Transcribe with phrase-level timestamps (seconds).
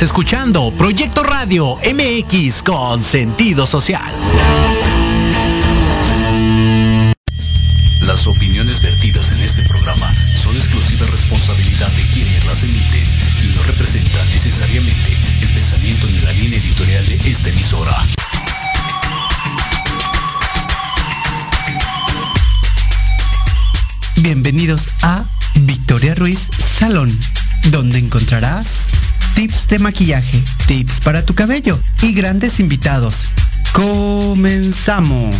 [0.00, 4.10] Estás escuchando Proyecto Radio MX con sentido social.
[8.06, 13.06] Las opiniones vertidas en este programa son exclusiva responsabilidad de quienes las emiten
[13.44, 18.02] y no representan necesariamente el pensamiento ni la línea editorial de esta emisora.
[24.16, 25.24] Bienvenidos a
[25.56, 27.14] Victoria Ruiz Salón,
[27.64, 28.89] donde encontrarás
[29.34, 33.26] tips de maquillaje, tips para tu cabello y grandes invitados.
[33.72, 35.36] Comenzamos.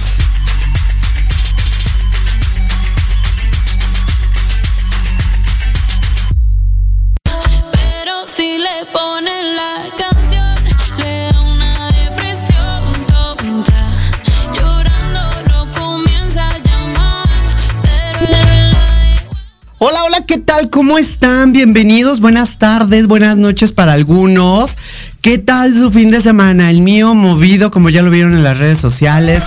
[20.81, 21.53] ¿Cómo están?
[21.53, 24.79] Bienvenidos, buenas tardes, buenas noches para algunos.
[25.21, 26.71] ¿Qué tal su fin de semana?
[26.71, 29.43] El mío movido, como ya lo vieron en las redes sociales.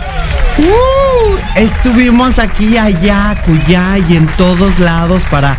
[0.59, 1.13] ¡Uh!
[1.55, 5.57] estuvimos aquí, allá, cuyá y en todos lados para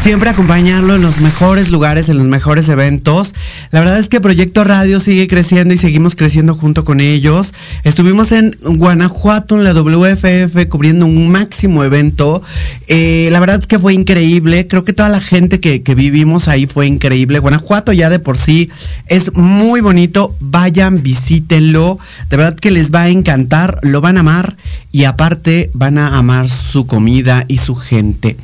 [0.00, 3.34] siempre acompañarlo en los mejores lugares, en los mejores eventos.
[3.70, 7.54] La verdad es que Proyecto Radio sigue creciendo y seguimos creciendo junto con ellos.
[7.84, 12.42] Estuvimos en Guanajuato, en la WFF, cubriendo un máximo evento.
[12.88, 14.66] Eh, la verdad es que fue increíble.
[14.66, 17.38] Creo que toda la gente que, que vivimos ahí fue increíble.
[17.38, 18.70] Guanajuato ya de por sí
[19.06, 20.34] es muy bonito.
[20.40, 21.98] Vayan, visítenlo.
[22.30, 24.56] De verdad que les va a encantar, lo van a amar
[24.92, 28.36] y aparte van a amar su comida y su gente.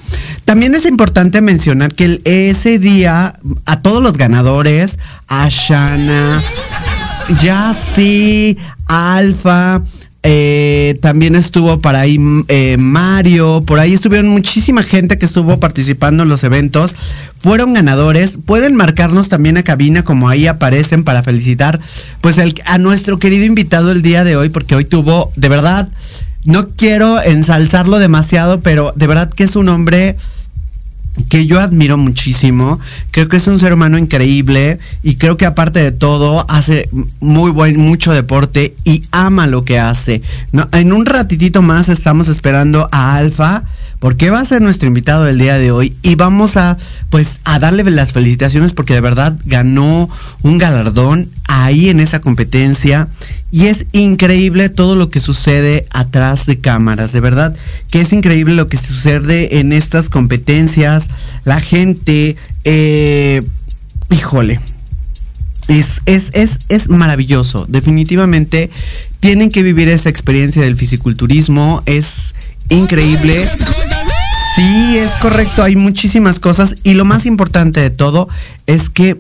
[0.46, 3.32] También es importante mencionar que ese día
[3.66, 6.40] a todos los ganadores, a Shana,
[7.42, 8.56] Yassi,
[8.86, 9.82] Alfa,
[10.24, 16.24] eh, también estuvo por ahí eh, Mario, por ahí estuvieron muchísima gente que estuvo participando
[16.24, 16.96] en los eventos,
[17.38, 21.78] fueron ganadores, pueden marcarnos también a cabina como ahí aparecen para felicitar
[22.20, 25.88] pues a nuestro querido invitado el día de hoy porque hoy tuvo de verdad,
[26.44, 30.16] no quiero ensalzarlo demasiado, pero de verdad que es un hombre
[31.28, 32.78] que yo admiro muchísimo.
[33.10, 36.88] Creo que es un ser humano increíble y creo que aparte de todo hace
[37.20, 40.22] muy buen mucho deporte y ama lo que hace.
[40.72, 43.64] En un ratitito más estamos esperando a Alfa
[43.98, 46.76] porque va a ser nuestro invitado el día de hoy y vamos a
[47.10, 50.08] pues a darle las felicitaciones porque de verdad ganó
[50.42, 53.08] un galardón ahí en esa competencia
[53.50, 57.56] y es increíble todo lo que sucede atrás de cámaras, de verdad
[57.90, 61.08] que es increíble lo que sucede en estas competencias,
[61.44, 63.42] la gente, eh,
[64.10, 64.60] híjole,
[65.66, 68.70] es, es, es, es maravilloso, definitivamente
[69.20, 72.34] tienen que vivir esa experiencia del fisiculturismo, es
[72.68, 73.34] increíble.
[74.54, 78.28] Sí, es correcto, hay muchísimas cosas y lo más importante de todo
[78.66, 79.16] es que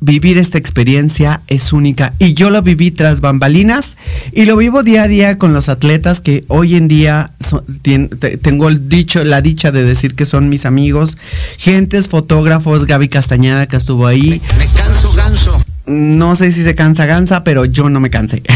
[0.00, 3.96] vivir esta experiencia es única y yo lo viví tras bambalinas
[4.32, 8.10] y lo vivo día a día con los atletas que hoy en día son- tien-
[8.16, 11.16] te- tengo el dicho la dicha de decir que son mis amigos
[11.56, 15.56] gentes fotógrafos Gaby Castañeda que estuvo ahí Me canso ganso.
[15.86, 18.42] no sé si se cansa gansa, pero yo no me cansé.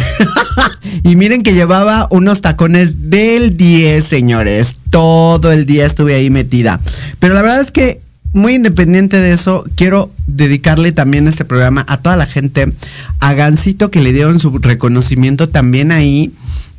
[1.03, 4.77] y miren que llevaba unos tacones del 10, señores.
[4.91, 6.81] Todo el día estuve ahí metida.
[7.19, 8.01] Pero la verdad es que,
[8.33, 12.73] muy independiente de eso, quiero dedicarle también este programa a toda la gente,
[13.21, 16.33] a Gansito que le dieron su reconocimiento también ahí,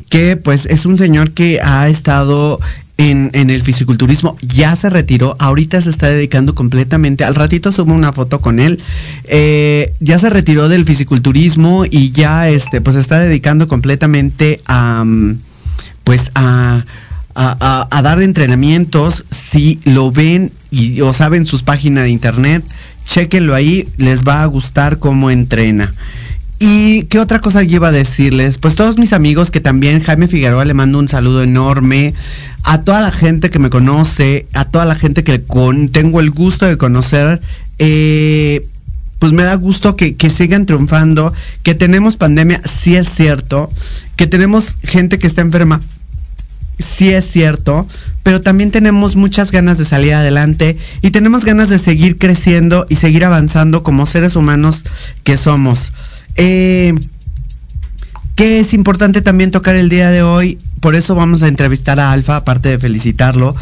[0.10, 2.60] que pues es un señor que ha estado
[3.10, 8.14] en, el fisiculturismo, ya se retiró, ahorita se está dedicando completamente, al ratito subo una
[8.14, 8.80] foto con él,
[9.24, 15.40] eh, ya se retiró del fisiculturismo y ya este, pues está dedicando completamente a, mm,
[16.04, 16.86] pues a,
[17.34, 22.64] a, dar entrenamientos, si lo ven y o saben sus páginas de internet,
[23.06, 25.92] chequenlo ahí, les va a gustar cómo entrena.
[26.64, 28.60] ¿Y qué otra cosa iba a decirles?
[28.60, 32.14] Pues todos mis amigos que también, Jaime Figueroa le mando un saludo enorme.
[32.72, 36.32] A toda la gente que me conoce, a toda la gente que con, tengo el
[36.32, 37.42] gusto de conocer,
[37.80, 38.66] eh,
[39.20, 41.34] pues me da gusto que, que sigan triunfando,
[41.64, 43.70] que tenemos pandemia, sí es cierto,
[44.16, 45.82] que tenemos gente que está enferma,
[46.80, 47.86] sí es cierto,
[48.24, 52.96] pero también tenemos muchas ganas de salir adelante y tenemos ganas de seguir creciendo y
[52.96, 54.86] seguir avanzando como seres humanos
[55.26, 55.92] que somos.
[56.38, 56.96] Eh,
[58.38, 62.12] que es importante también tocar el día de hoy, por eso vamos a entrevistar a
[62.12, 63.56] Alfa, aparte de felicitarlo,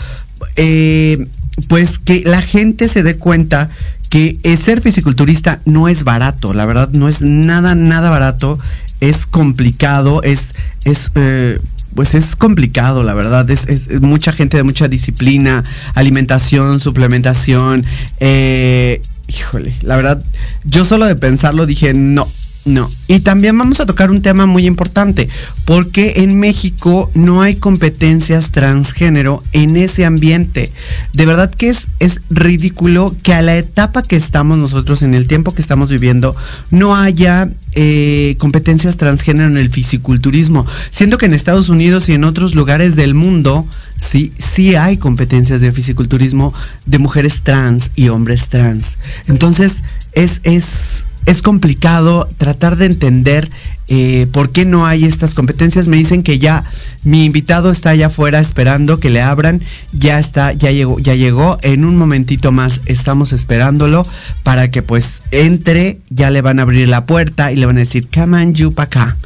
[0.56, 1.28] eh,
[1.68, 3.70] pues que la gente se dé cuenta
[4.10, 8.58] que ser fisiculturista no es barato, la verdad no es nada, nada barato,
[9.02, 11.60] es complicado, es, es eh,
[11.96, 13.50] pues es complicado, la verdad.
[13.50, 15.64] Es mucha gente de mucha disciplina,
[15.96, 17.86] alimentación, suplementación.
[18.20, 20.24] eh, híjole, la verdad,
[20.64, 22.28] yo solo de pensarlo dije, no,
[22.70, 22.90] no.
[23.08, 25.28] Y también vamos a tocar un tema muy importante,
[25.66, 30.72] porque en México no hay competencias transgénero en ese ambiente.
[31.14, 35.28] De verdad que es, es ridículo que a la etapa que estamos nosotros, en el
[35.28, 36.36] tiempo que estamos viviendo,
[36.70, 40.66] no haya eh, competencias transgénero en el fisiculturismo.
[40.92, 43.68] Siento que en Estados Unidos y en otros lugares del mundo,
[43.98, 46.54] sí, sí hay competencias de fisiculturismo
[46.86, 48.98] de mujeres trans y hombres trans.
[49.28, 49.84] Entonces,
[50.14, 53.52] es, es, es complicado tratar de entender
[53.92, 55.88] eh, por qué no hay estas competencias.
[55.88, 56.64] Me dicen que ya
[57.04, 59.62] mi invitado está allá afuera esperando que le abran.
[59.92, 61.58] Ya está, ya llegó, ya llegó.
[61.64, 64.06] En un momentito más estamos esperándolo
[64.44, 66.00] para que pues entre.
[66.10, 68.72] Ya le van a abrir la puerta y le van a decir, come on you
[68.72, 69.18] pa' acá.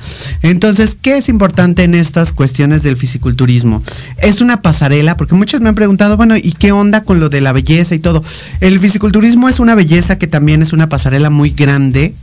[0.41, 3.83] Entonces, ¿qué es importante en estas cuestiones del fisiculturismo?
[4.17, 7.41] Es una pasarela, porque muchos me han preguntado, bueno, ¿y qué onda con lo de
[7.41, 8.23] la belleza y todo?
[8.59, 12.13] El fisiculturismo es una belleza que también es una pasarela muy grande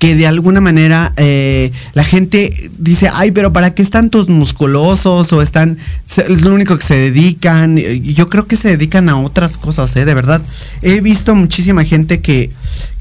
[0.00, 5.30] que de alguna manera eh, la gente dice, ay, pero ¿para qué están tus musculosos?
[5.34, 5.76] O están,
[6.16, 7.76] es lo único que se dedican.
[7.76, 10.06] Yo creo que se dedican a otras cosas, ¿eh?
[10.06, 10.40] De verdad.
[10.80, 12.48] He visto muchísima gente que,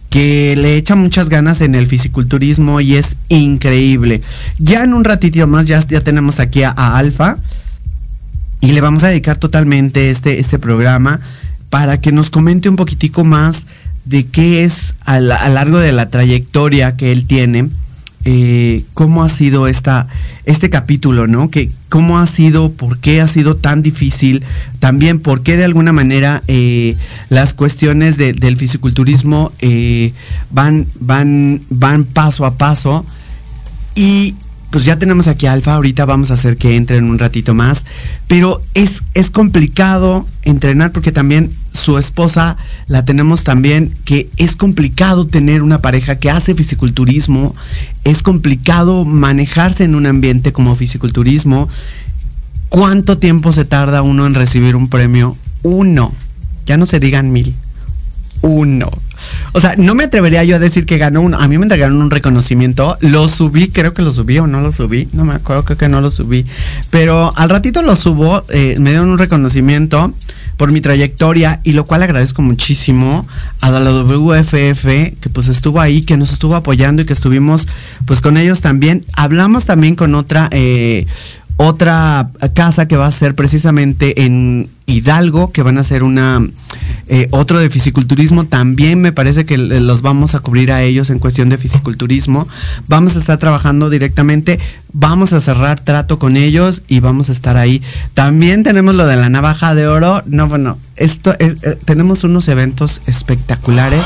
[0.09, 4.21] que le echa muchas ganas en el fisiculturismo y es increíble.
[4.57, 7.37] Ya en un ratito más ya, ya tenemos aquí a, a Alfa
[8.59, 11.17] y le vamos a dedicar totalmente este, este programa
[11.69, 13.65] para que nos comente un poquitico más
[14.09, 17.69] de qué es a, la- a largo de la trayectoria que él tiene,
[18.25, 20.07] eh, cómo ha sido esta,
[20.45, 21.49] este capítulo, ¿no?
[21.49, 24.43] Que, cómo ha sido, por qué ha sido tan difícil,
[24.79, 26.97] también por qué de alguna manera eh,
[27.29, 30.11] las cuestiones de- del fisiculturismo eh,
[30.51, 33.05] van, van, van paso a paso.
[33.95, 34.35] Y
[34.71, 37.53] pues ya tenemos aquí a Alfa, ahorita vamos a hacer que entre en un ratito
[37.53, 37.85] más,
[38.27, 42.57] pero es, es complicado entrenar porque también su esposa
[42.87, 47.55] la tenemos también, que es complicado tener una pareja que hace fisiculturismo,
[48.03, 51.69] es complicado manejarse en un ambiente como fisiculturismo.
[52.69, 55.35] ¿Cuánto tiempo se tarda uno en recibir un premio?
[55.63, 56.13] Uno,
[56.65, 57.55] ya no se digan mil,
[58.41, 58.91] uno.
[59.53, 61.37] O sea, no me atrevería yo a decir que ganó uno.
[61.37, 62.97] A mí me entregaron un reconocimiento.
[63.01, 65.07] Lo subí, creo que lo subí o no lo subí.
[65.13, 66.45] No me acuerdo, creo que no lo subí.
[66.89, 68.45] Pero al ratito lo subo.
[68.49, 70.13] eh, me dieron un reconocimiento
[70.59, 73.25] por mi trayectoria y lo cual agradezco muchísimo
[73.61, 74.83] a la WFF
[75.21, 77.65] que pues estuvo ahí, que nos estuvo apoyando y que estuvimos
[78.05, 79.05] pues con ellos también.
[79.13, 81.07] Hablamos también con otra eh,
[81.61, 86.41] otra casa que va a ser precisamente en Hidalgo, que van a hacer una
[87.09, 88.45] eh, otro de fisiculturismo.
[88.45, 92.47] También me parece que los vamos a cubrir a ellos en cuestión de fisiculturismo.
[92.87, 94.57] Vamos a estar trabajando directamente,
[94.93, 97.81] vamos a cerrar trato con ellos y vamos a estar ahí.
[98.13, 100.23] También tenemos lo de la navaja de oro.
[100.27, 104.01] No, bueno, esto es- eh, tenemos unos eventos espectaculares.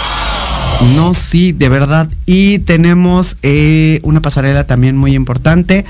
[0.95, 2.09] No, sí, de verdad.
[2.25, 5.85] Y tenemos eh, una pasarela también muy importante.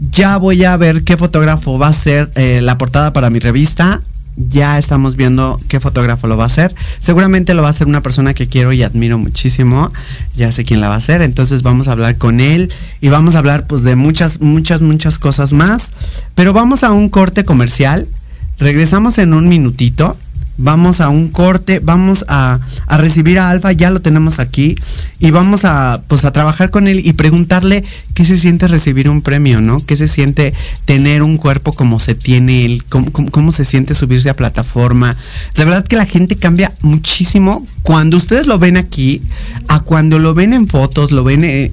[0.00, 4.00] Ya voy a ver qué fotógrafo va a ser eh, la portada para mi revista.
[4.36, 6.74] Ya estamos viendo qué fotógrafo lo va a hacer.
[7.00, 9.92] Seguramente lo va a hacer una persona que quiero y admiro muchísimo.
[10.34, 11.20] Ya sé quién la va a hacer.
[11.20, 15.18] Entonces vamos a hablar con él y vamos a hablar pues de muchas, muchas, muchas
[15.18, 15.92] cosas más.
[16.34, 18.08] Pero vamos a un corte comercial.
[18.58, 20.16] Regresamos en un minutito.
[20.58, 24.74] Vamos a un corte, vamos a, a recibir a Alfa, ya lo tenemos aquí,
[25.18, 29.22] y vamos a pues a trabajar con él y preguntarle qué se siente recibir un
[29.22, 29.78] premio, ¿no?
[29.84, 30.52] ¿Qué se siente
[30.84, 32.84] tener un cuerpo como se tiene él?
[32.88, 35.16] ¿Cómo, cómo- se siente subirse a plataforma?
[35.54, 39.22] La verdad que la gente cambia muchísimo cuando ustedes lo ven aquí,
[39.68, 41.72] a cuando lo ven en fotos, lo ven eh,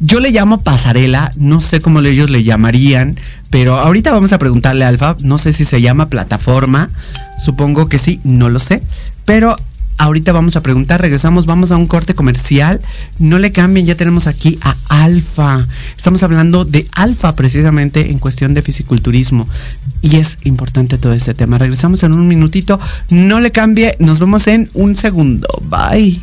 [0.00, 3.16] yo le llamo pasarela, no sé cómo ellos le llamarían,
[3.50, 6.90] pero ahorita vamos a preguntarle a Alfa, no sé si se llama plataforma,
[7.38, 8.82] supongo que sí, no lo sé,
[9.24, 9.56] pero
[9.98, 12.80] ahorita vamos a preguntar, regresamos, vamos a un corte comercial,
[13.18, 18.54] no le cambien, ya tenemos aquí a Alfa, estamos hablando de Alfa precisamente en cuestión
[18.54, 19.46] de fisiculturismo.
[20.02, 21.58] Y es importante todo este tema.
[21.58, 22.80] Regresamos en un minutito.
[23.10, 23.96] No le cambie.
[23.98, 25.46] Nos vemos en un segundo.
[25.64, 26.22] Bye.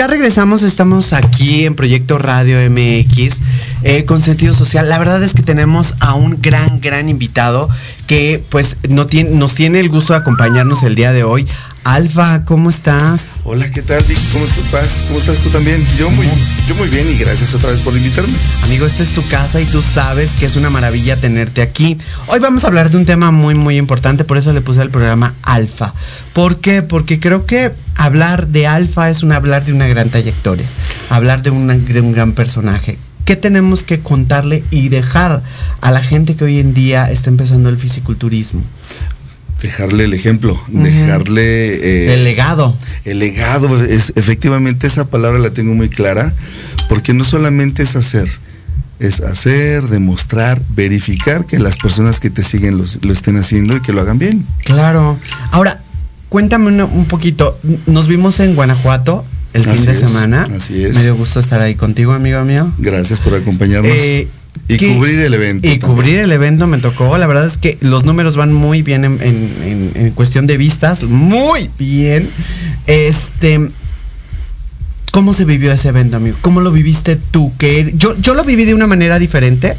[0.00, 3.36] Ya regresamos, estamos aquí en Proyecto Radio MX
[3.82, 4.88] eh, con sentido social.
[4.88, 7.68] La verdad es que tenemos a un gran, gran invitado
[8.06, 11.46] que pues no tiene, nos tiene el gusto de acompañarnos el día de hoy.
[11.84, 13.40] Alfa, ¿cómo estás?
[13.44, 14.18] Hola, ¿qué tal, Vic?
[14.32, 15.04] ¿Cómo estás?
[15.08, 15.84] ¿Cómo estás tú también?
[15.98, 16.26] Yo muy,
[16.66, 18.32] yo muy bien y gracias otra vez por invitarme.
[18.64, 21.98] Amigo, esta es tu casa y tú sabes que es una maravilla tenerte aquí.
[22.28, 24.88] Hoy vamos a hablar de un tema muy, muy importante, por eso le puse al
[24.88, 25.92] programa Alfa.
[26.32, 26.80] ¿Por qué?
[26.80, 27.72] Porque creo que
[28.04, 30.66] hablar de Alfa es un hablar de una gran trayectoria,
[31.10, 32.98] hablar de, una- de un gran personaje.
[33.24, 35.42] ¿Qué tenemos que contarle y dejar
[35.80, 38.62] a la gente que hoy en día está empezando el fisiculturismo?
[39.62, 42.74] Dejarle el ejemplo, dejarle eh, el legado.
[43.04, 43.84] el legado.
[43.84, 46.32] Es, efectivamente, esa palabra la tengo muy clara,
[46.88, 48.28] porque no solamente es hacer,
[48.98, 53.82] es hacer, demostrar, verificar que las personas que te siguen los- lo estén haciendo y
[53.82, 54.46] que lo hagan bien.
[54.64, 55.18] Claro.
[55.52, 55.78] Ahora,
[56.30, 57.58] cuéntame una- un poquito.
[57.86, 60.48] Nos vimos en Guanajuato el fin de es, semana.
[60.56, 60.94] así es.
[60.96, 62.72] Me dio gusto estar ahí contigo, amigo mío.
[62.78, 63.92] Gracias por acompañarnos.
[63.94, 64.26] Eh,
[64.68, 65.66] y ¿qué- cubrir el evento.
[65.66, 65.90] Y también.
[65.96, 67.18] cubrir el evento me tocó.
[67.18, 70.56] La verdad es que los números van muy bien en, en- en- en cuestión de
[70.56, 71.02] vistas.
[71.02, 72.28] Muy bien.
[72.86, 73.70] Este.
[75.12, 76.36] ¿Cómo se vivió ese evento, amigo?
[76.40, 77.52] ¿Cómo lo viviste tú?
[77.58, 79.76] Que yo, yo lo viví de una manera diferente,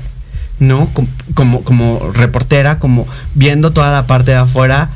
[0.60, 0.90] ¿no?
[0.94, 4.90] Com- Como, como reportera, como viendo toda la parte de afuera.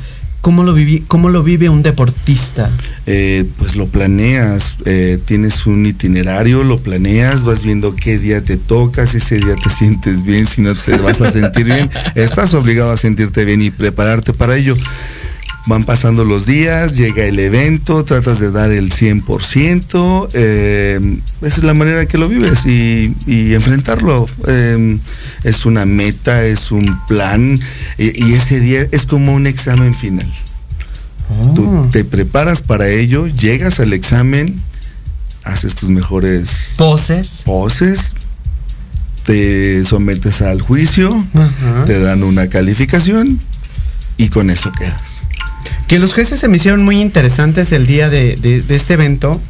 [0.46, 0.76] ¿Cómo lo
[1.08, 2.70] cómo lo vive un deportista?
[3.06, 8.56] Eh, pues lo planeas, eh, tienes un itinerario, lo planeas, vas viendo qué día te
[8.56, 12.54] toca, si ese día te sientes bien, si no te vas a sentir bien, estás
[12.54, 14.76] obligado a sentirte bien y prepararte para ello.
[15.68, 21.64] Van pasando los días, llega el evento, tratas de dar el 100%, eh, esa es
[21.64, 24.28] la manera que lo vives y, y enfrentarlo.
[24.46, 24.98] eh,
[25.42, 27.58] es una meta, es un plan
[27.98, 30.32] y- y ese día es como un examen final.
[31.56, 31.88] Tú Oh.
[31.90, 34.60] te preparas para ello, llegas al examen,
[35.42, 37.42] haces tus mejores Poses.
[37.44, 38.14] poses,
[39.24, 41.26] te sometes al juicio,
[41.86, 43.40] te dan una calificación
[44.16, 45.15] y con eso quedas.
[45.86, 49.40] Que los jueces se me hicieron muy interesantes el día de, de- de este evento.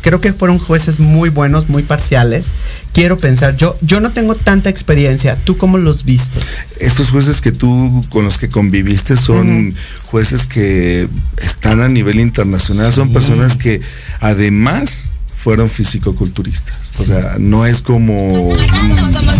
[0.00, 2.52] Creo que fueron jueces muy buenos, muy parciales.
[2.92, 5.36] Quiero pensar, yo, yo no tengo tanta experiencia.
[5.44, 6.40] ¿Tú cómo los viste?
[6.78, 12.92] Estos jueces que tú con los que conviviste son jueces que están a nivel internacional,
[12.92, 13.14] son Sí.
[13.14, 13.80] personas que
[14.20, 15.10] además
[15.44, 16.74] fueron fisicoculturistas.
[16.98, 18.56] O sea, no es como un-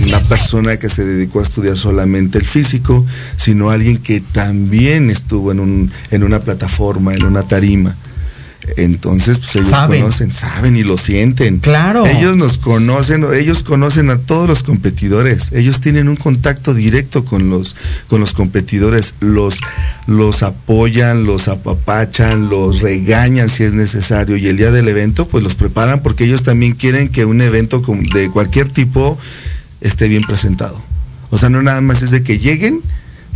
[0.07, 5.51] una persona que se dedicó a estudiar solamente el físico, sino alguien que también estuvo
[5.51, 7.97] en, un, en una plataforma, en una tarima.
[8.77, 10.01] Entonces, pues ellos Saben.
[10.01, 11.59] conocen, saben y lo sienten.
[11.59, 12.07] Claro.
[12.07, 15.53] Ellos nos conocen, ellos conocen a todos los competidores.
[15.53, 17.77] Ellos tienen un contacto directo con los,
[18.09, 19.15] con los competidores.
[19.21, 19.61] Los,
[20.07, 24.37] los apoyan, los apapachan, los regañan si es necesario.
[24.37, 27.83] Y el día del evento, pues los preparan porque ellos también quieren que un evento
[28.15, 29.19] de cualquier tipo
[29.81, 30.83] esté bien presentado.
[31.31, 32.81] O sea, no nada más es de que lleguen,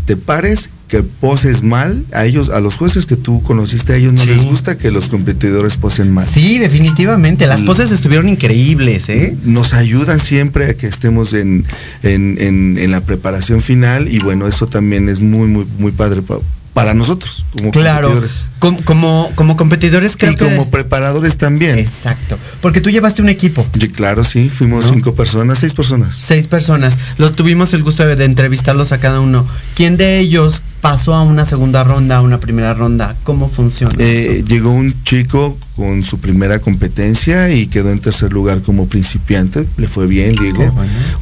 [0.04, 2.04] te pares, que poses mal.
[2.12, 4.30] A ellos, a los jueces que tú conociste, a ellos no Sí.
[4.30, 6.26] les gusta que los competidores posen mal.
[6.26, 7.46] Sí, definitivamente.
[7.46, 9.36] Las poses estuvieron increíbles, ¿eh?
[9.44, 11.64] nos ayudan siempre a que estemos en,
[12.02, 16.22] en, en- en la preparación final y bueno, eso también es muy, muy, muy padre
[16.22, 16.38] pa-
[16.74, 18.08] para nosotros como Claro.
[18.08, 18.44] competidores.
[18.60, 20.44] Com- Como, como competidores creo y que...
[20.44, 21.76] como preparadores también.
[21.78, 22.38] Exacto.
[22.60, 23.66] Porque tú llevaste un equipo.
[23.74, 24.94] Y claro, sí, fuimos ¿No?
[24.94, 26.16] cinco personas, seis personas.
[26.16, 26.96] Seis personas.
[27.18, 29.46] Los tuvimos el gusto de, de entrevistarlos a cada uno.
[29.74, 33.16] ¿Quién de ellos pasó a una segunda ronda, a una primera ronda?
[33.24, 33.94] ¿Cómo funciona?
[33.98, 39.66] Eh, llegó un chico con su primera competencia y quedó en tercer lugar como principiante.
[39.76, 40.72] Le fue bien, bueno.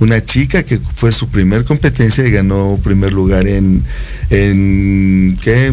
[0.01, 3.83] Una chica que fue su primer competencia y ganó primer lugar en,
[4.31, 5.73] en ¿qué?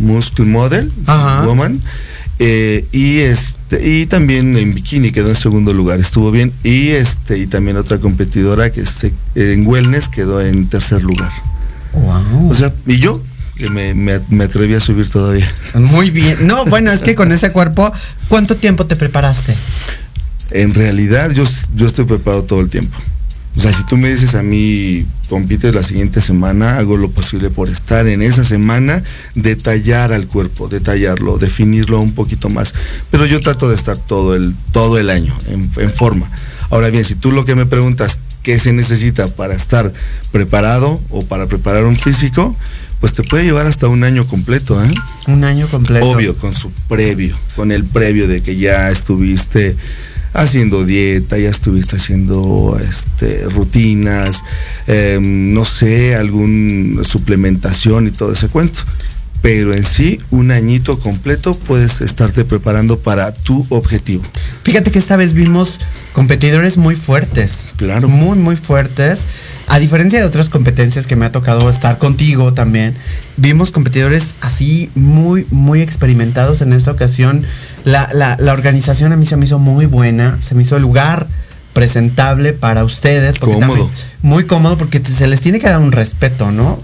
[0.00, 1.46] Muscle Model, Ajá.
[1.46, 1.80] Woman.
[2.40, 7.38] Eh, y este y también en bikini quedó en segundo lugar estuvo bien y este
[7.38, 11.30] y también otra competidora que se, en wellness quedó en tercer lugar
[11.94, 12.50] Wow.
[12.50, 13.22] o sea y yo
[13.56, 16.46] que me, me, me atreví a subir todavía Muy bien.
[16.46, 17.92] No, bueno, es que con ese cuerpo,
[18.28, 19.54] ¿cuánto tiempo te preparaste?
[20.50, 22.96] En realidad yo, yo estoy preparado todo el tiempo.
[23.56, 27.50] O sea, si tú me dices a mí, compites la siguiente semana, hago lo posible
[27.50, 29.02] por estar en esa semana,
[29.36, 32.74] detallar al cuerpo, detallarlo, definirlo un poquito más.
[33.12, 36.28] Pero yo trato de estar todo el, todo el año en, en forma.
[36.70, 39.92] Ahora bien, si tú lo que me preguntas, ¿qué se necesita para estar
[40.30, 42.54] preparado o para preparar un físico?
[43.00, 44.94] Pues te puede llevar hasta un año completo, ¿eh?
[45.26, 46.08] Un año completo.
[46.08, 49.76] Obvio, con su previo, con el previo de que ya estuviste
[50.34, 54.44] haciendo dieta, ya estuviste haciendo este, rutinas,
[54.86, 58.80] eh, no sé, algún suplementación y todo ese cuento.
[59.44, 64.22] Pero en sí, un añito completo puedes estarte preparando para tu objetivo.
[64.62, 65.80] Fíjate que esta vez vimos
[66.14, 67.68] competidores muy fuertes.
[67.76, 68.08] Claro.
[68.08, 69.26] Muy, muy fuertes.
[69.68, 72.94] A diferencia de otras competencias que me ha tocado estar contigo también,
[73.36, 77.44] vimos competidores así muy, muy experimentados en esta ocasión.
[77.84, 80.82] La, la- la organización a mí se me hizo muy buena, se me hizo el
[80.82, 81.26] lugar
[81.74, 83.38] presentable para ustedes.
[83.38, 83.60] Cómodo.
[83.60, 83.88] también-
[84.22, 86.80] muy cómodo porque se les tiene que dar un respeto, ¿no?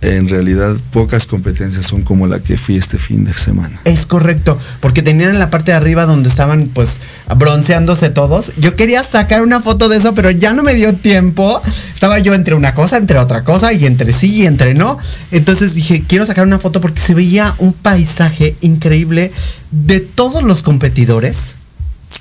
[0.00, 3.80] En realidad, pocas competencias son como la que fui este fin de semana.
[3.84, 7.00] Es correcto, porque tenían en la parte de arriba donde estaban pues
[7.36, 8.52] bronceándose todos.
[8.58, 11.60] Yo quería sacar una foto de eso, pero ya no me dio tiempo.
[11.92, 14.98] Estaba yo entre una cosa, entre otra cosa, y entre sí y entre no.
[15.32, 19.32] Entonces dije, quiero sacar una foto porque se veía un paisaje increíble
[19.72, 21.54] de todos los competidores.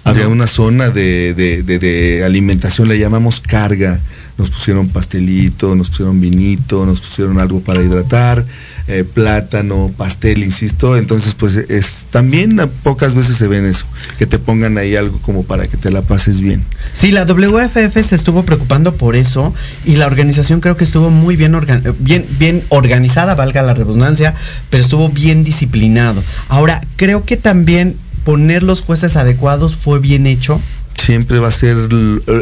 [0.03, 3.99] Había una zona de, de- de- de alimentación, le llamamos carga.
[4.37, 8.45] Nos pusieron pastelito, nos pusieron vinito, nos pusieron algo para hidratar,
[8.87, 10.95] eh, plátano, pastel, insisto.
[10.95, 13.85] Entonces, pues es también pocas veces se ven eso,
[14.17, 16.63] que te pongan ahí algo como para que te la pases bien.
[16.93, 19.53] Sí, la WFF se estuvo preocupando por eso
[19.85, 21.55] y la organización creo que estuvo muy bien,
[21.99, 24.35] bien, bien organizada, valga la redundancia,
[24.69, 26.23] pero estuvo bien disciplinado.
[26.47, 27.97] Ahora, creo que también
[28.27, 30.61] poner los jueces adecuados fue bien hecho.
[31.07, 31.77] Siempre va a ser,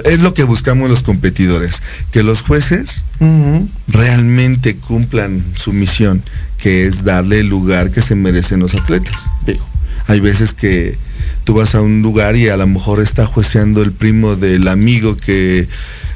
[0.05, 3.03] es lo que buscamos los competidores, que los jueces
[3.87, 6.23] realmente cumplan su misión,
[6.57, 9.27] que es darle el lugar que se merecen los atletas.
[9.45, 9.63] Digo,
[10.07, 10.97] hay veces que
[11.43, 15.15] tú vas a un lugar y a lo mejor está jueceando el primo del amigo
[15.15, 15.67] que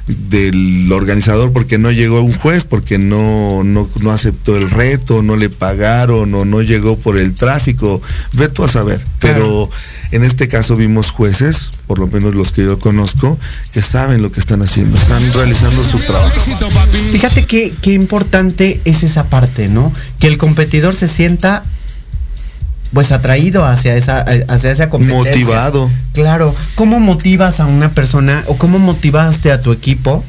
[0.07, 5.35] del organizador porque no llegó un juez, porque no, no, no aceptó el reto, no
[5.35, 8.01] le pagaron o no llegó por el tráfico.
[8.33, 9.05] Ve tú a saber.
[9.19, 9.69] Pero
[10.11, 13.37] en este caso vimos jueces, por lo menos los que yo conozco,
[13.71, 16.31] que saben lo que están haciendo, están realizando su trabajo.
[17.11, 19.93] Fíjate qué, qué importante es esa parte, ¿no?
[20.19, 21.63] Que el competidor se sienta
[22.93, 25.31] pues atraído hacia esa, hacia esa competencia.
[25.31, 25.91] Motivado.
[26.13, 26.55] Claro.
[26.75, 30.23] ¿Cómo motivas a una persona o cómo motivaste a tu equipo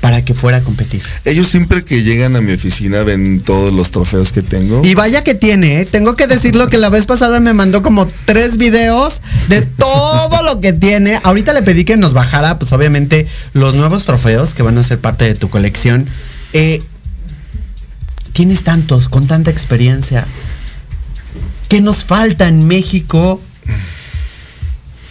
[0.00, 1.02] para que fuera a competir?
[1.24, 4.84] Ellos siempre que llegan a mi oficina ven todos los trofeos que tengo.
[4.84, 5.86] Y vaya que tiene, ¿eh?
[5.86, 10.60] tengo que decirlo que la vez pasada me mandó como tres videos de todo lo
[10.60, 11.18] que tiene.
[11.24, 14.98] Ahorita le pedí que nos bajara, pues obviamente, los nuevos trofeos que van a ser
[14.98, 16.06] parte de tu colección.
[16.52, 16.82] Eh,
[18.32, 20.26] tienes tantos, con tanta experiencia.
[21.68, 23.40] ¿Qué nos falta en México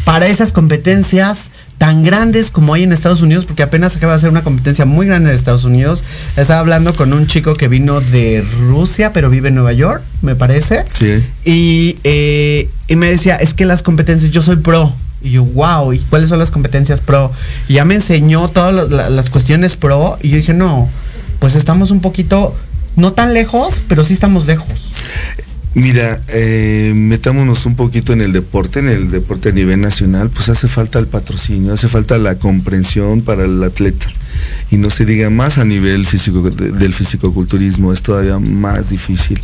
[0.06, 3.46] para esas competencias tan grandes como hay en Estados Unidos?
[3.46, 6.04] Porque apenas acaba de hacer una competencia muy grande en Estados Unidos.
[6.36, 10.36] Estaba hablando con un chico que vino de Rusia, pero vive en Nueva York, me
[10.36, 10.86] parece.
[10.92, 11.24] Sí.
[11.46, 14.94] Y, eh, y me decía, es que las competencias, yo soy pro.
[15.22, 17.32] Y yo, wow, ¿y cuáles son las competencias pro?
[17.68, 20.18] Y ya me enseñó todas las- la- las cuestiones pro.
[20.22, 20.90] Y yo dije, no,
[21.40, 22.56] pues estamos un poquito,
[22.96, 24.68] no tan lejos, pero sí estamos lejos.
[25.78, 30.50] Mira, eh, metámonos un poquito en el deporte, en el deporte a nivel nacional, pues
[30.50, 34.08] hace falta el patrocinio, hace falta la comprensión para el atleta.
[34.72, 39.40] Y no se diga más a nivel físico de- del fisicoculturismo, es todavía más difícil.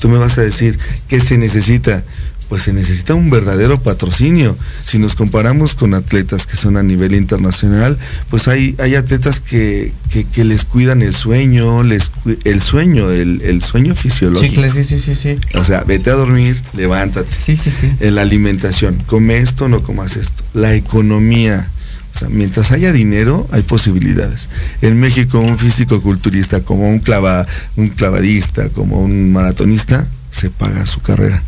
[0.00, 2.02] Tú me vas a decir, ¿qué se necesita?
[2.48, 4.56] Pues se necesita un verdadero patrocinio.
[4.84, 7.98] Si nos comparamos con atletas que son a nivel internacional,
[8.30, 12.12] pues hay, hay atletas que, que, que les cuidan el sueño, les
[12.44, 14.62] el sueño, el, el sueño fisiológico.
[14.62, 15.38] Sí, sí, sí, sí.
[15.54, 17.34] O sea, vete a dormir, levántate.
[17.34, 17.90] Sí, sí, sí.
[18.10, 20.44] La alimentación, come esto, no comas esto.
[20.54, 21.68] La economía.
[22.14, 24.48] O sea, mientras haya dinero, hay posibilidades.
[24.80, 30.86] En México, un físico culturista, como un, clava, un clavadista, como un maratonista, se paga
[30.86, 31.42] su carrera.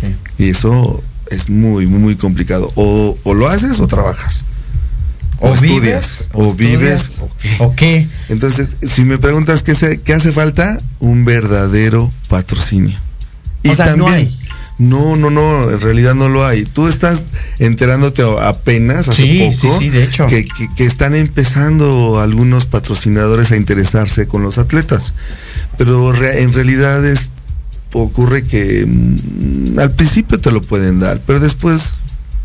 [0.00, 0.06] Sí.
[0.38, 2.70] Y eso es muy, muy, complicado.
[2.74, 4.44] O, o lo haces o trabajas.
[5.40, 7.56] O, O vives, estudias, o vives, o qué.
[7.60, 8.08] ¿O qué?
[8.28, 12.98] Entonces, si me preguntas qué, se- qué hace falta, un verdadero patrocinio.
[13.68, 14.34] O sea, no hay.
[14.78, 16.64] No, no, no, en realidad no lo hay.
[16.64, 20.26] Tú estás enterándote apenas hace Sí, poco sí, sí, de hecho.
[20.26, 25.14] Que, que- que están empezando algunos patrocinadores a interesarse con los atletas.
[25.78, 27.32] Pero re- en realidad es
[27.94, 32.00] ocurre que mm, al principio te lo pueden dar, pero después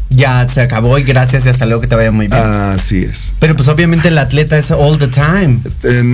[0.10, 2.40] Ya se acabó y gracias y hasta luego que te vaya muy bien.
[2.42, 3.34] así es.
[3.40, 5.60] Pero pues obviamente el atleta es all the time.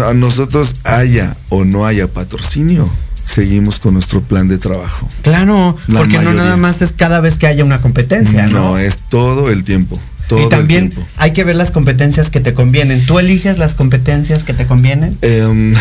[0.04, 2.90] A nosotros haya o no haya patrocinio,
[3.24, 5.08] seguimos con nuestro plan de trabajo.
[5.22, 8.72] Claro, La porque no nada más es cada vez que haya una competencia, ¿no?
[8.72, 10.00] No, es todo el tiempo.
[10.28, 13.06] Todo y también el hay que ver las competencias que te convienen.
[13.06, 15.18] ¿Tú eliges las competencias que te convienen?
[15.22, 15.74] Em,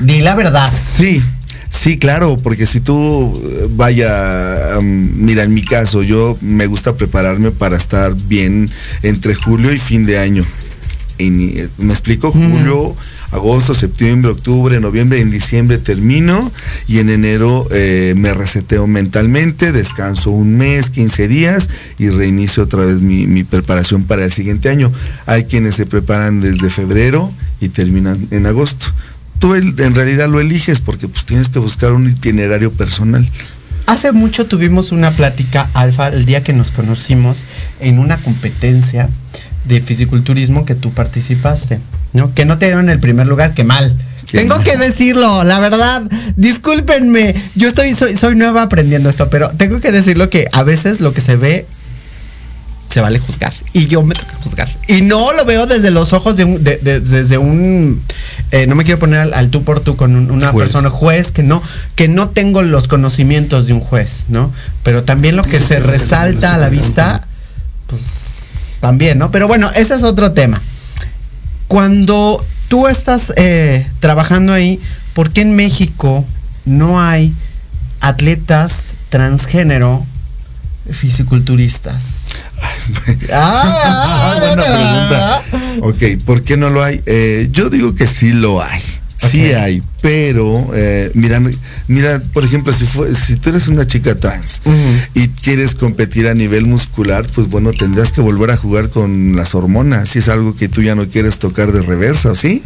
[0.00, 0.72] Di la verdad.
[0.72, 1.20] sí,
[1.70, 3.32] sí, claro, porque si tú
[3.76, 8.68] vaya, mira, en mi caso, yo me gusta prepararme para estar bien
[9.02, 10.44] entre julio y fin de año.
[11.18, 12.94] ini- eh, me explico, julio,
[13.32, 16.52] agosto, septiembre, octubre, noviembre, en diciembre termino
[16.86, 22.84] y en enero eh, me reseteo mentalmente, descanso un mes, 15 días y reinicio otra
[22.84, 24.92] vez mi, mi preparación para el siguiente año.
[25.26, 28.86] Hay quienes se preparan desde febrero y terminan en agosto.
[29.38, 33.28] Tú en realidad lo eliges porque pues tienes que buscar un itinerario personal.
[33.86, 37.44] Hace mucho tuvimos una plática, Alfa, el día que nos conocimos
[37.80, 39.08] en una competencia
[39.64, 41.78] de fisiculturismo que tú participaste,
[42.12, 42.34] ¿no?
[42.34, 43.96] Que no te dieron el primer lugar, que mal.
[44.30, 46.02] Tengo que decirlo, la verdad.
[46.36, 47.34] Discúlpenme.
[47.54, 51.14] Yo estoy, soy, soy nueva aprendiendo esto, pero tengo que decirlo que a veces lo
[51.14, 51.66] que se ve
[52.88, 53.52] se vale juzgar.
[53.72, 54.68] Y yo me toca juzgar.
[54.86, 58.00] Y no lo veo desde los ojos de un, de- de- desde un,
[58.50, 60.64] eh, no me quiero poner al, al tú por tú con un- una Juez.
[60.64, 61.62] persona juez que no,
[61.96, 64.52] que no tengo los conocimientos de un juez, ¿no?
[64.82, 67.26] Pero también lo que se que resalta a la vista,
[67.88, 69.30] pues también, ¿no?
[69.30, 70.60] Pero bueno, ese es otro tema.
[71.66, 74.80] Cuando tú estás eh, trabajando ahí,
[75.14, 76.24] ¿por qué en México
[76.64, 77.34] no hay
[78.00, 80.06] atletas transgénero
[80.90, 82.26] fisiculturistas?
[83.32, 85.42] Ah, Buena pregunta.
[85.80, 87.00] Ok, ¿por qué no lo hay?
[87.06, 88.80] Eh, yo digo que sí lo hay.
[89.20, 91.42] Sí hay, pero eh, mira,
[91.88, 94.62] mira, por ejemplo, si fue, si tú eres una chica trans
[95.12, 99.56] y quieres competir a nivel muscular, pues bueno, tendrás que volver a jugar con las
[99.56, 102.62] hormonas, si es algo que tú ya no quieres tocar de reversa, ¿o sí?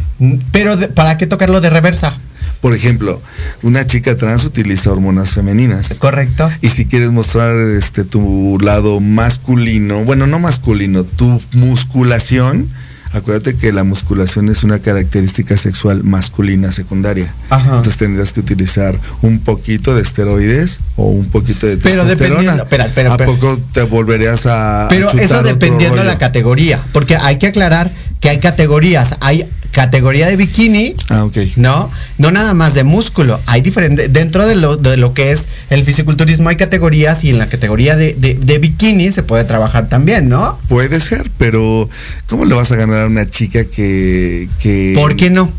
[0.51, 2.15] Pero ¿para qué tocarlo de reversa?
[2.63, 3.21] Por ejemplo,
[3.61, 5.95] una chica trans utiliza hormonas femeninas.
[5.99, 6.49] ¿Correcto?
[6.61, 12.69] Y si quieres mostrar este tu lado masculino, bueno, no masculino, tu musculación,
[13.11, 17.33] acuérdate que la musculación es una característica sexual masculina secundaria.
[17.49, 17.65] Ajá.
[17.75, 22.53] Entonces tendrías que utilizar un poquito de esteroides o un poquito de Pero testosterona.
[22.53, 26.17] dependiendo- espera, espera, ¿A poco te volverías a a Pero chutar eso dependiendo de la
[26.17, 26.81] categoría.
[26.93, 29.17] Porque hay que aclarar que hay categorías.
[29.19, 31.35] Hay categoría de bikini, Ah, ok.
[31.57, 31.91] ¿no?
[32.17, 33.41] No nada más de músculo.
[33.47, 37.39] Hay diferente, dentro de lo, de lo que es el fisiculturismo hay categorías y en
[37.39, 40.57] la categoría de, de- de bikini se puede trabajar también, ¿no?
[40.69, 41.89] Puede ser, pero
[42.27, 44.47] ¿cómo le vas a ganar a una chica que...
[44.59, 45.51] que ¿Por qué no?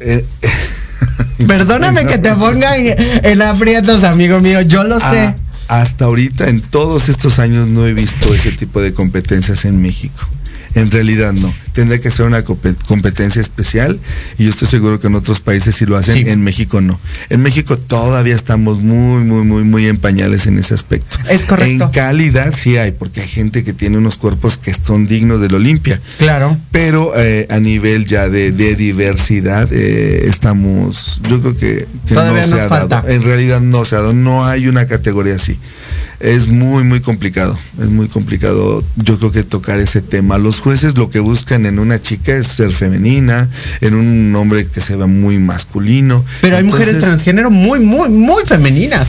[0.00, 0.24] eh,
[1.46, 2.94] Perdóname que te ponga en,
[3.24, 4.60] en aprietos, amigo mío.
[4.62, 5.04] Yo lo sé.
[5.04, 5.36] Ah,
[5.68, 10.26] hasta ahorita, en todos estos años, no he visto ese tipo de competencias en México.
[10.74, 11.52] En realidad no.
[11.76, 14.00] Tendría que ser una compe- competencia especial
[14.38, 16.24] y yo estoy seguro que en otros países sí lo hacen, Sí.
[16.26, 16.98] en México no.
[17.28, 21.18] En México todavía estamos muy, muy, muy, muy en pañales en ese aspecto.
[21.28, 21.84] Es correcto.
[21.84, 25.54] En calidad sí hay, porque hay gente que tiene unos cuerpos que son dignos del
[25.54, 26.00] Olimpia.
[26.16, 26.56] Claro.
[26.72, 32.46] Pero eh, a nivel ya de, de diversidad eh, estamos, yo creo que, que Todavía
[32.46, 32.96] no se ha falta.
[33.02, 33.08] dado.
[33.10, 35.58] En realidad no se ha dado, no hay una categoría así.
[36.18, 40.38] Es muy, muy complicado, es muy complicado yo creo que tocar ese tema.
[40.38, 43.48] Los jueces lo que buscan en una chica es ser femenina,
[43.80, 46.24] en un hombre que se vea muy masculino.
[46.40, 49.08] Pero hay mujeres transgénero muy, muy, muy femeninas.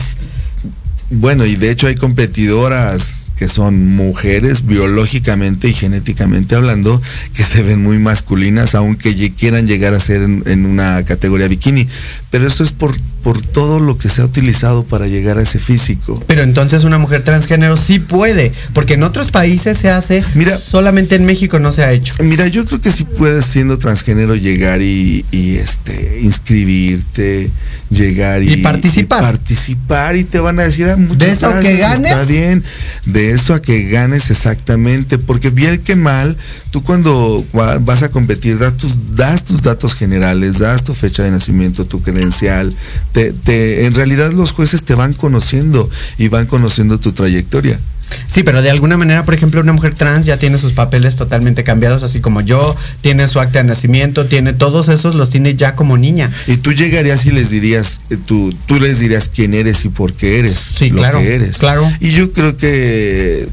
[1.10, 7.00] bueno, y de hecho hay competidoras que son mujeres biológicamente y genéticamente hablando
[7.34, 11.86] que se ven muy masculinas aunque quieran llegar a ser en, en una categoría bikini.
[12.30, 12.96] Pero eso es por,
[13.28, 16.18] por todo lo que se ha utilizado para llegar a ese físico.
[16.26, 21.14] Pero entonces una mujer transgénero sí puede, porque en otros países se hace, Mira- solamente
[21.14, 22.14] en México no se ha hecho.
[22.22, 27.50] Mira, yo creo que sí puedes siendo transgénero llegar y, y, este inscribirte,
[27.90, 29.20] llegar y, Y participar.
[29.22, 32.10] y participar y te van a decir, ah, muchas De eso que gracias, ganes.
[32.12, 32.64] Está bien,
[33.04, 36.34] de eso a que ganes exactamente, porque bien que mal,
[36.70, 41.22] tú cuando va- vas a competir das tus, das tus datos generales, das tu fecha
[41.24, 42.74] de nacimiento, tu credencial,
[43.12, 47.78] te, te, en realidad los jueces te van conociendo y van conociendo tu trayectoria.
[48.26, 51.62] Sí, pero de alguna manera, por ejemplo, una mujer trans ya tiene sus papeles totalmente
[51.62, 55.74] cambiados, así como yo, tiene su acta de nacimiento, tiene todos esos, los tiene ya
[55.74, 56.30] como niña.
[56.46, 60.14] Y tú llegarías y les dirías, eh, tú, tú les dirías quién eres y por
[60.14, 61.58] qué eres Sí, lo claro, que eres.
[61.58, 61.90] claro.
[62.00, 63.46] Y yo creo que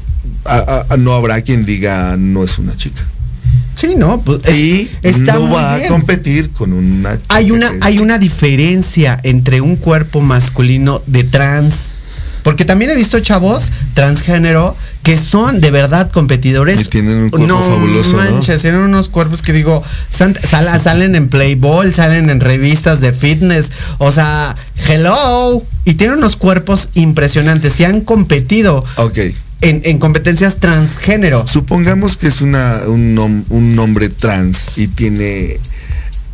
[0.46, 3.02] a- a- no habrá quien diga no es una chica.
[3.76, 7.98] Sí, no, pues Y está no va a competir con una Hay una, es hay
[7.98, 11.74] una diferencia entre un cuerpo masculino de trans.
[12.42, 16.80] Porque también he visto chavos transgénero que son de verdad competidores.
[16.80, 18.16] Y tienen un cuerpo fabuloso, ¿no?
[18.18, 19.82] manches, tienen unos cuerpos que digo,
[20.16, 20.38] sal-
[20.82, 23.72] salen en Playboy, salen en revistas de fitness.
[23.98, 24.54] O sea,
[24.88, 25.62] hello.
[25.84, 29.18] Y tienen unos cuerpos impresionantes y han competido Ok.
[29.60, 31.46] En, en competencias transgénero.
[31.46, 35.58] Supongamos que es una, un, nom- un hombre trans y tiene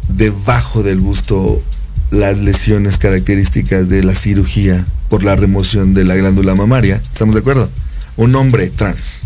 [0.08, 1.62] debajo del busto
[2.10, 6.96] las lesiones características de la cirugía por la remoción de la glándula mamaria.
[6.96, 7.70] ¿Estamos de acuerdo?
[8.16, 9.22] Un hombre trans.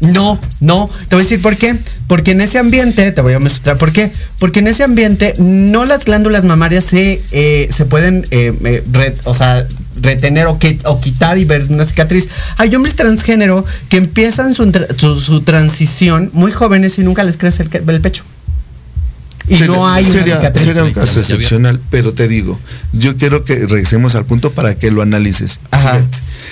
[0.00, 1.76] No, no, te voy a decir por qué.
[2.06, 4.10] Porque en ese ambiente, te voy a mostrar por qué.
[4.38, 9.16] Porque en ese ambiente no las glándulas mamarias se, eh, se pueden, eh, eh, re-
[9.24, 9.66] o sea,
[10.00, 12.28] retener o, que- o quitar y ver una cicatriz.
[12.56, 14.64] Hay hombres transgénero que empiezan su,
[15.20, 18.24] su- transición muy jóvenes y nunca les crece el, el pecho.
[19.50, 20.64] Y Sería- no hay una sería, cicatriz.
[20.64, 22.56] sería un caso excepcional, pero te digo,
[22.92, 25.58] yo quiero que regresemos al punto para que lo analices.
[25.72, 26.00] Ajá.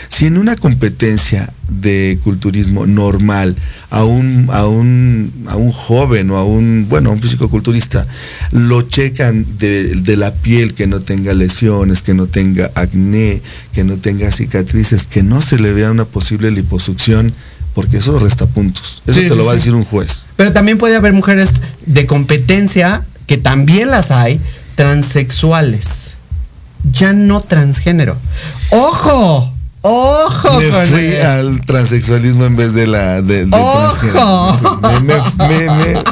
[0.09, 3.55] Si en una competencia de culturismo normal
[3.91, 8.07] a un, a un, a un joven o a un, bueno, a un fisicoculturista,
[8.53, 13.43] lo checan de, de la piel, que no tenga lesiones, que no tenga acné,
[13.75, 17.33] que no tenga cicatrices, que no se le vea una posible liposucción,
[17.79, 19.03] porque eso resta puntos.
[19.07, 20.27] Eso Sí, te lo va a decir un juez.
[20.35, 21.49] Pero también puede haber mujeres
[21.87, 24.41] de competencia, que también las hay,
[24.75, 25.87] transexuales.
[26.91, 28.17] Ya no transgénero.
[28.73, 29.53] ¡Ojo!
[29.83, 30.59] ¡Ojo!
[30.59, 31.23] Me fui él!
[31.25, 33.97] al transexualismo en vez de la de, del ¡Ojo!
[34.01, 34.81] transgénero.
[34.83, 36.03] Me, me- me- me-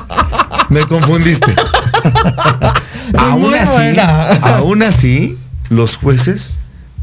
[0.68, 1.52] me confundiste.
[3.18, 3.98] aún, así,
[4.54, 6.52] aún así, los jueces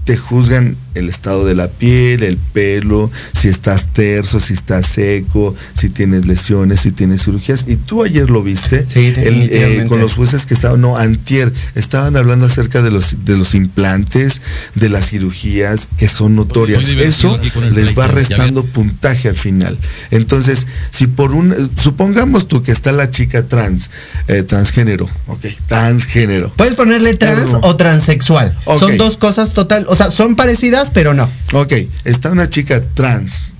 [0.05, 5.55] te juzgan el estado de la piel, el pelo, si estás terso, si estás seco,
[5.73, 7.65] si tienes lesiones, si tienes cirugías.
[7.67, 11.51] Y tú ayer lo viste Sí, el, eh, con los jueces que estaban, no, antier,
[11.75, 14.41] estaban hablando acerca de los, de los implantes,
[14.75, 16.87] de las cirugías que son notorias.
[16.87, 17.39] Eso
[17.73, 19.77] les va restando puntaje al final.
[20.11, 23.89] Entonces, si por un, supongamos tú que está la chica trans,
[24.27, 26.53] eh, transgénero, ok, transgénero.
[26.55, 28.57] Puedes ponerle trans o transexual.
[28.79, 31.29] Son dos cosas total, o sea, son parecidas, pero no.
[31.53, 33.53] Ok, está una chica trans,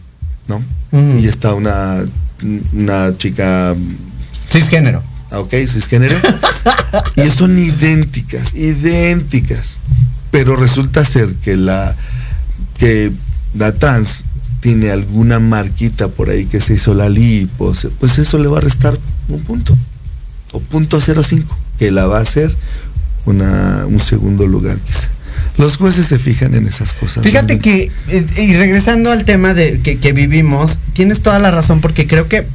[0.47, 0.63] ¿no?
[0.91, 1.19] Ujú.
[1.19, 2.03] Y está una,
[2.73, 3.75] una chica
[4.49, 5.03] Cisgénero.
[5.29, 6.15] Ah, ok, cisgénero.
[7.15, 9.77] y son idénticas, idénticas.
[10.31, 11.95] Pero resulta ser que la
[12.79, 13.11] que
[13.53, 14.23] la trans
[14.59, 18.61] tiene alguna marquita por ahí que se hizo la lipo, pues eso le va a
[18.61, 18.97] restar
[19.29, 19.77] un punto.
[20.51, 22.55] O punto 05, que la va a hacer
[23.25, 25.09] una, un segundo lugar quizá.
[25.57, 27.23] Los jueces se fijan en esas cosas.
[27.23, 27.91] Fíjate realmente.
[28.07, 32.07] que, eh, y regresando al tema de que, que vivimos, tienes toda la razón, porque
[32.07, 32.45] creo que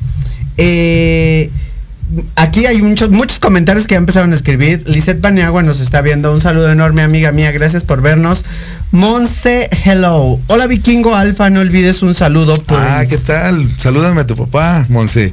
[0.57, 1.51] eh,
[2.37, 4.83] aquí hay muchos, muchos comentarios que ya empezaron a escribir.
[4.87, 6.33] Lisette Baniagua nos está viendo.
[6.33, 7.53] Un saludo enorme, amiga mía.
[7.53, 8.44] Gracias por vernos.
[8.90, 10.40] Monse, hello.
[10.46, 11.51] Hola, vikingo alfa.
[11.51, 12.57] No olvides un saludo.
[12.57, 12.81] pues.
[12.83, 13.70] Ah, ¿qué tal?
[13.79, 15.33] Salúdame a tu papá, Monse.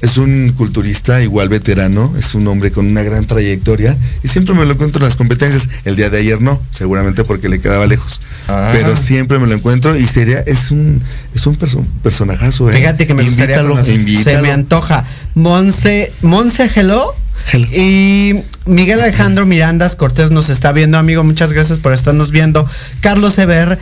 [0.00, 4.64] Es un culturista igual veterano, es un hombre con una gran trayectoria y siempre me
[4.64, 5.68] lo encuentro en las competencias.
[5.84, 8.20] El día de ayer no, seguramente porque le quedaba lejos.
[8.48, 8.70] Ah.
[8.72, 11.02] Pero siempre me lo encuentro y sería, es un,
[11.34, 12.74] es un perso- personajazo, ¿eh?
[12.74, 13.84] Fíjate que me gustaría Invítalo.
[13.84, 14.42] Se invítalo.
[14.42, 15.04] me antoja.
[15.34, 17.14] Monse, Monse, hello.
[17.52, 17.66] Hello.
[17.72, 21.22] Y Miguel Alejandro Mirandas Cortés nos está viendo, amigo.
[21.24, 22.66] Muchas gracias por estarnos viendo.
[23.00, 23.78] Carlos Eber,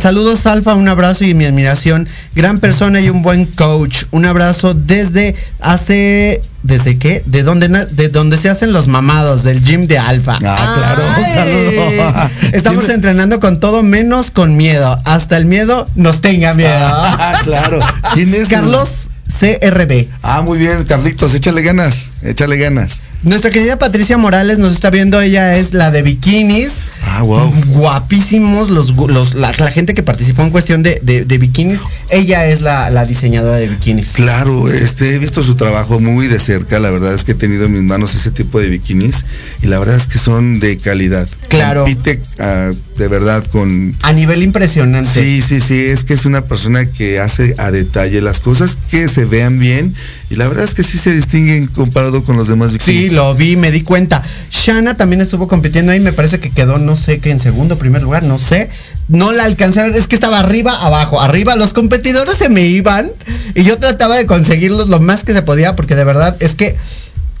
[0.00, 2.08] saludos Alfa, un abrazo y mi admiración.
[2.34, 4.04] Gran persona y un buen coach.
[4.12, 6.40] Un abrazo desde hace.
[6.62, 7.22] ¿Desde qué?
[7.26, 10.38] De donde, na- de se hacen los mamados, del gym de Alfa.
[10.42, 11.02] Ah, claro,
[11.34, 12.30] saludo.
[12.52, 14.98] Estamos Siempre- entrenando con todo menos con miedo.
[15.04, 16.70] Hasta el miedo nos tenga miedo.
[16.72, 17.80] Ah, claro.
[18.14, 18.48] ¿Quién es?
[18.48, 18.88] Carlos
[19.28, 20.08] CRB.
[20.22, 23.02] Ah, muy bien, Carlitos, échale ganas, échale ganas.
[23.22, 26.70] Nuestra querida Patricia Morales nos está viendo, ella es la de bikinis.
[27.06, 27.52] Ah, wow.
[27.68, 31.80] Guapísimos los, los la, la gente que participó en cuestión de, de- de bikinis.
[32.10, 34.12] Ella es la, la diseñadora de bikinis.
[34.12, 37.64] Claro, este, he visto su trabajo muy de cerca, la verdad es que he tenido
[37.66, 39.24] en mis manos ese tipo de bikinis
[39.62, 41.28] y la verdad es que son de calidad.
[41.48, 41.84] Claro.
[41.84, 43.94] Compite ah, de verdad con...
[44.02, 45.08] A nivel impresionante.
[45.12, 49.08] Sí, sí, sí, es que es una persona que hace a detalle las cosas, que
[49.08, 49.94] se vean bien
[50.34, 53.10] y la verdad es que sí se distinguen comparado con los demás bikinis.
[53.10, 54.20] Sí, lo vi, me di cuenta.
[54.50, 58.02] Shana también estuvo compitiendo ahí, me parece que quedó, no sé qué, en segundo, primer
[58.02, 58.68] lugar, no sé.
[59.08, 61.54] No la alcancé a ver, es que estaba arriba, abajo, arriba.
[61.56, 63.08] Los competidores se me iban
[63.54, 66.76] y yo trataba de conseguirlos lo más que se podía, porque de verdad es que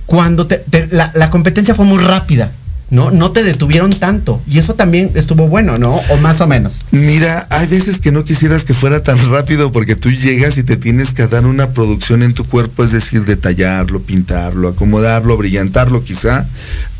[0.06, 2.52] cuando te, te- la, la competencia fue muy rápida,
[2.90, 3.10] ¿no?
[3.10, 4.42] No te detuvieron tanto.
[4.48, 5.94] Y eso también estuvo bueno, ¿no?
[6.10, 6.74] O más o menos.
[6.90, 10.76] Mira, hay veces que no quisieras que fuera tan rápido porque tú llegas y te
[10.76, 16.48] tienes que dar una producción en tu cuerpo, es decir, detallarlo, pintarlo, acomodarlo, brillantarlo quizá,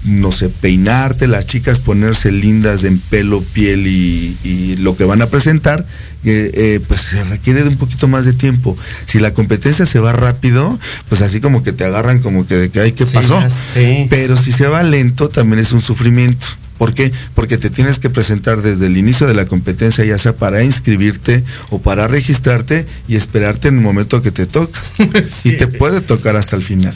[0.04, 5.22] no sé, peinarte, las chicas ponerse lindas en pelo, piel y, y lo que van
[5.22, 5.86] a presentar,
[6.24, 8.76] eh, eh, pues se requiere de un poquito más de tiempo.
[9.06, 12.70] Si la competencia se va rápido, pues así como que te agarran como que de
[12.70, 13.42] que, ay, ¿qué pasó?
[14.10, 16.46] Pero si se va lento, también es un sufrimiento.
[16.78, 17.12] ¿Por qué?
[17.34, 21.44] Porque te tienes que presentar desde el inicio de la competencia, ya sea para inscribirte
[21.70, 24.80] o para registrarte y esperarte en el momento que te toca.
[25.28, 25.55] Sí.
[25.55, 26.94] Y te puede tocar hasta el final.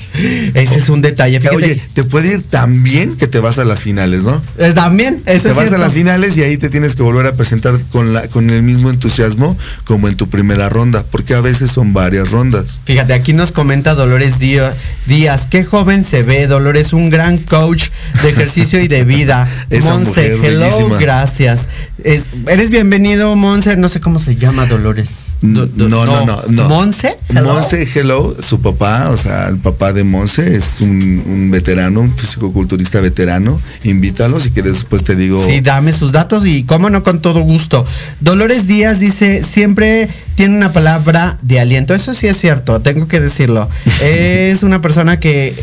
[0.55, 1.39] Ese es un detalle.
[1.39, 4.43] Fíjate, Oye, te puede ir tan bien que te vas a las finales, ¿no?
[4.75, 7.35] también, eso te es vas a las finales y ahí te tienes que volver a
[7.35, 11.71] presentar con, la, con el mismo entusiasmo como en tu primera ronda, porque a veces
[11.71, 12.81] son varias rondas.
[12.85, 17.89] Fíjate, aquí nos comenta Dolores Díaz, qué joven se ve, Dolores, un gran coach
[18.23, 19.49] de ejercicio y de vida.
[19.71, 20.99] Esa Monse, mujer hello, bellísima.
[20.99, 21.69] gracias.
[22.03, 25.33] Es- eres bienvenido, Monse, no sé cómo se llama Dolores.
[25.43, 26.69] No, Do- no, no, no.
[26.71, 27.19] ¿Monse?
[27.29, 27.53] Hello.
[27.53, 32.17] Monse Hello, su papá, o sea, el papá de Monse es un, un veterano, un
[32.17, 33.61] fisicoculturista veterano.
[33.85, 35.45] Invítalo si quieres, después te digo.
[35.45, 37.85] Sí, dame sus datos y cómo no, con todo gusto.
[38.21, 41.95] Dolores Díaz dice, siempre tiene una palabra de aliento.
[41.95, 43.69] Eso sí es cierto, tengo que decirlo.
[44.03, 45.55] es una persona que,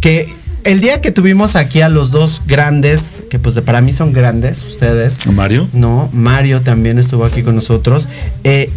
[0.00, 0.28] que
[0.64, 4.12] el día que tuvimos aquí a los dos grandes, que pues de- para mí son
[4.12, 5.14] grandes, ustedes.
[5.26, 5.68] Mario.
[5.72, 8.08] No, Mario también estuvo aquí con nosotros.
[8.44, 8.70] Eh,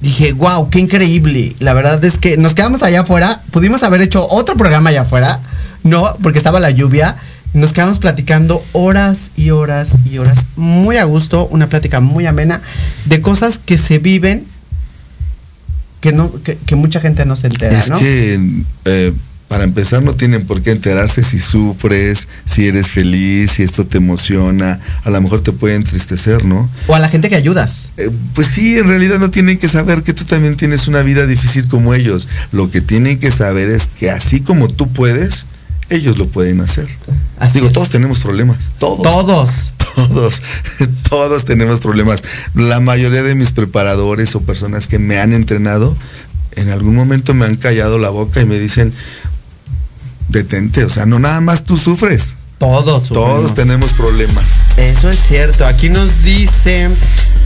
[0.00, 1.54] dije, wow, qué increíble.
[1.60, 3.42] La verdad es que nos quedamos allá afuera.
[3.50, 5.40] Pudimos haber hecho otro programa allá afuera.
[5.84, 7.16] No, porque estaba la lluvia.
[7.54, 10.46] Nos quedamos platicando horas y horas y horas.
[10.56, 12.62] Muy a gusto, una plática muy amena
[13.04, 14.46] de cosas que se viven
[16.00, 17.98] que no que, que mucha gente no se entera, Es ¿no?
[17.98, 19.12] que eh,
[19.52, 23.98] para empezar no tienen por qué enterarse si sufres, si eres feliz, si esto te
[23.98, 26.70] emociona, a lo mejor te puede entristecer, ¿no?
[26.86, 27.90] O a la gente que ayudas.
[27.98, 31.26] Eh, pues sí, en realidad no tienen que saber que tú también tienes una vida
[31.26, 32.28] difícil como ellos.
[32.50, 35.44] Lo que tienen que saber es que así como tú puedes,
[35.90, 36.88] ellos lo pueden hacer.
[37.38, 37.74] Así Digo, es.
[37.74, 39.02] todos tenemos problemas, todos.
[39.02, 39.50] Todos.
[39.94, 40.40] Todos,
[41.10, 42.24] todos tenemos problemas.
[42.54, 45.94] La mayoría de mis preparadores o personas que me han entrenado,
[46.52, 48.94] en algún momento me han callado la boca y me dicen,
[50.28, 53.08] detente, o sea, no nada más tú sufres, Todos.
[53.08, 53.54] todos sufrimos.
[53.54, 54.44] tenemos problemas.
[54.76, 55.66] Eso es cierto.
[55.66, 56.88] Aquí nos dice.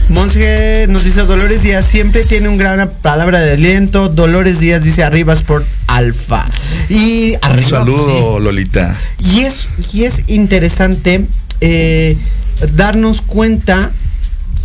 [0.09, 4.07] Monse nos dice Dolores Díaz siempre tiene un gran palabra de aliento.
[4.09, 6.45] Dolores Díaz dice arriba Sport Alfa.
[6.87, 7.79] Y Un arriba.
[7.79, 8.95] saludo, Lolita.
[9.19, 9.27] sí.
[9.31, 11.25] Y es, y es interesante
[11.59, 12.15] eh,
[12.73, 13.91] darnos cuenta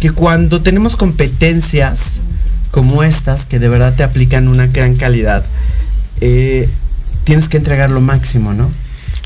[0.00, 2.18] que cuando tenemos competencias
[2.70, 5.44] como estas, que de verdad te aplican una gran calidad,
[6.20, 6.68] eh,
[7.24, 8.70] tienes que entregar lo máximo, ¿no?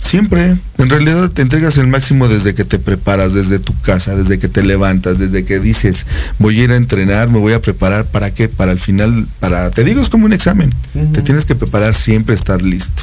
[0.02, 4.38] Siempre, en realidad te entregas el máximo desde que te preparas, desde tu casa, desde
[4.38, 6.06] que te levantas, desde que dices,
[6.38, 8.48] voy a ir a entrenar, me voy a preparar, ¿para qué?
[8.48, 10.70] Para el final, para, te digo, es como un examen,
[11.12, 13.02] te tienes que preparar siempre, estar listo,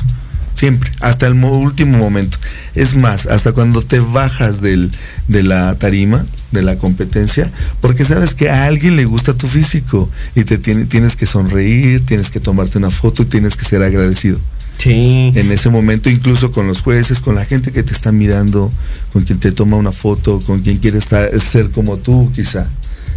[0.53, 2.37] siempre, hasta el mo- último momento.
[2.73, 4.89] Es más, hasta cuando te bajas del,
[5.27, 10.09] de la tarima, de la competencia, porque sabes que a alguien le gusta tu físico
[10.35, 13.83] y te tiene- tienes que sonreír, tienes que tomarte una foto y tienes que ser
[13.83, 14.39] agradecido
[14.77, 15.31] Sí.
[15.35, 18.71] en ese momento, incluso con los jueces, con la gente que te está mirando,
[19.13, 22.67] con quien te toma una foto, con quien quiere estar, ser como tú, quizá.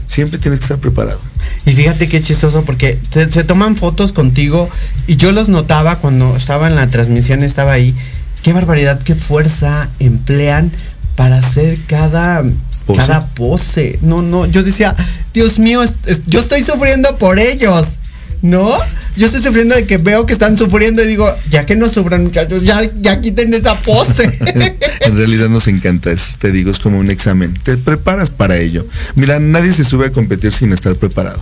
[0.07, 1.21] Siempre tienes que estar preparado.
[1.65, 4.69] Y fíjate qué chistoso porque te- se toman fotos contigo
[5.09, 7.97] y yo los notaba cuando estaba en la transmisión, estaba ahí.
[8.45, 10.71] Qué barbaridad, qué fuerza emplean
[11.17, 12.45] para hacer cada
[12.87, 12.99] ¿Pose?
[13.01, 13.99] cada pose.
[14.03, 14.95] No, no, yo decía,
[15.35, 15.83] Dios mío,
[16.29, 17.97] yo estoy sufriendo por ellos.
[18.43, 18.71] ¿No?
[19.17, 22.23] Yo estoy sufriendo de que veo que están sufriendo y digo, ya que no sufran
[22.25, 24.25] muchachos, ya, ya quiten esa pose.
[25.01, 27.55] en realidad nos encanta, es- te digo, es como un examen.
[27.63, 28.87] Te preparas para ello.
[29.15, 31.41] Mira, nadie se sube a competir sin estar preparado.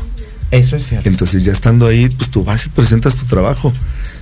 [0.51, 1.09] Eso es cierto.
[1.09, 3.73] Entonces ya estando ahí, pues tú vas y presentas tu trabajo.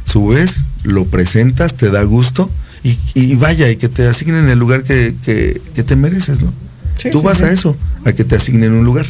[0.05, 2.51] Subes, lo presentas, te da gusto
[2.83, 6.53] y, y vaya, y que te asignen el lugar que, que- que te mereces, ¿no?
[6.99, 7.45] Sí, tú sí, vas sí.
[7.45, 9.07] a eso, a que te asignen un lugar.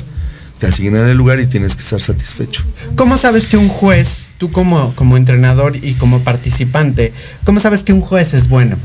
[0.59, 2.62] Te asignan el lugar y tienes que estar satisfecho.
[2.95, 7.12] ¿Cómo sabes que un juez, tú como, como entrenador y como participante,
[7.45, 8.76] cómo sabes que un juez es bueno?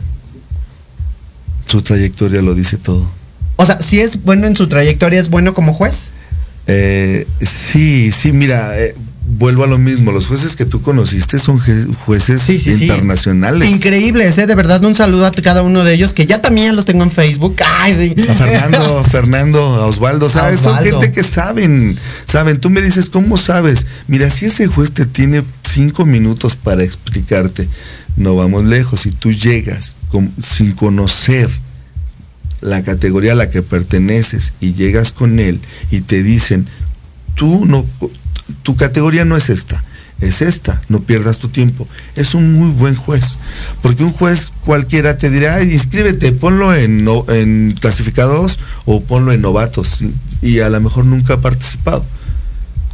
[1.66, 3.10] Su trayectoria lo dice todo.
[3.55, 6.10] O sea, si es bueno en su trayectoria, ¿es bueno como juez?
[6.68, 8.93] Eh, sí, sí, mira, eh,
[9.28, 10.11] vuelvo a lo mismo.
[10.11, 11.59] Los jueces que tú conociste son
[12.05, 13.69] jueces internacionales.
[13.69, 14.47] Increíbles, ¿eh?
[14.47, 17.11] De verdad, un saludo a cada uno de ellos, que ya también los tengo en
[17.11, 17.55] Facebook.
[17.80, 18.15] Ay.
[18.30, 20.59] A Fernando, Fernando, a Osvaldo, ¿sabes?
[20.61, 21.01] Son Osvaldo.
[21.01, 22.59] gente que saben, saben.
[22.59, 23.86] Tú me dices, ¿cómo sabes?
[24.07, 27.67] Mira, si ese juez te tiene cinco minutos para explicarte,
[28.15, 29.01] no vamos lejos.
[29.01, 31.49] Si tú llegas con- sin conocer
[32.61, 35.59] la categoría a la que perteneces y llegas con él
[35.91, 36.67] y te dicen,
[37.36, 37.86] tú no,
[38.63, 39.83] tu categoría no es esta,
[40.21, 41.87] es esta, no pierdas tu tiempo.
[42.15, 43.37] Es un muy buen juez,
[43.81, 49.31] porque un juez cualquiera te dirá, "Ay, inscríbete, ponlo en, no- en clasificados o ponlo
[49.31, 52.05] en novatos, y, y a lo mejor nunca ha participado.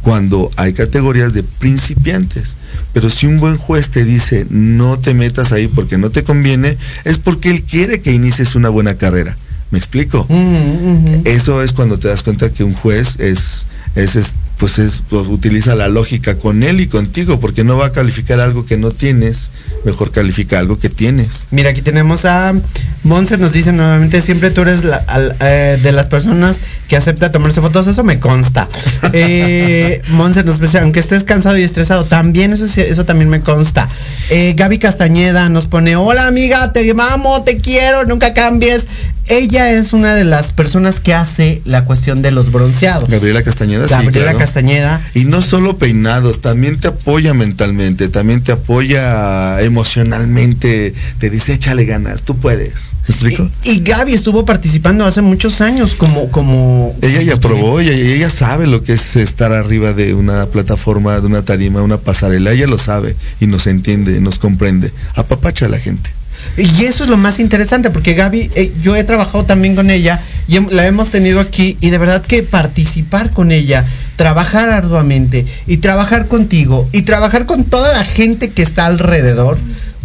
[0.02, 2.56] Cuando hay categorías de principiantes.
[2.92, 6.76] Pero si un buen juez te dice no te metas ahí porque no te conviene,
[7.04, 9.38] es porque él quiere que inicies una buena carrera.
[9.70, 10.26] ¿Me explico?
[10.28, 13.64] Mm, Eso es cuando te das cuenta que un juez es,
[13.94, 17.86] es, es, pues es, pues utiliza la lógica con él y contigo, porque no va
[17.86, 19.50] a calificar algo que no tienes,
[19.84, 21.44] mejor califica algo que tienes.
[21.50, 22.54] Mira, aquí tenemos a
[23.02, 26.56] Monse, nos dice nuevamente, siempre tú eres la- al- eh, de las personas
[26.88, 28.68] que acepta tomarse fotos, eso me consta.
[29.16, 33.88] Eh, Monse nos dice, aunque estés cansado y estresado, también eso, eso también me consta.
[34.28, 38.86] Eh, Gaby Castañeda nos pone, hola amiga, te amo, te quiero, nunca cambies.
[39.28, 43.08] Ella es una de las personas que hace la cuestión de los bronceados.
[43.08, 44.38] Gabriela Castañeda, sí, Gabriela claro.
[44.38, 45.02] Castañeda.
[45.14, 51.84] Y no solo peinados, también te apoya mentalmente, también te apoya emocionalmente, te dice échale
[51.86, 52.90] ganas, tú puedes.
[53.06, 53.48] ¿Me explico?
[53.64, 56.94] Y, y Gaby estuvo participando hace muchos años como, como.
[57.02, 61.26] Ella ya probó, ella, ella sabe lo que es estar arriba de una plataforma, de
[61.26, 65.78] una tarima, una pasarela, ella lo sabe y nos entiende, nos comprende, apapacha a la
[65.78, 66.10] gente.
[66.56, 70.20] Y eso es lo más interesante, porque Gaby, eh, yo he trabajado también con ella
[70.46, 73.84] y la hemos tenido aquí y de verdad que participar con ella,
[74.16, 79.58] trabajar arduamente y trabajar contigo y trabajar con toda la gente que está alrededor,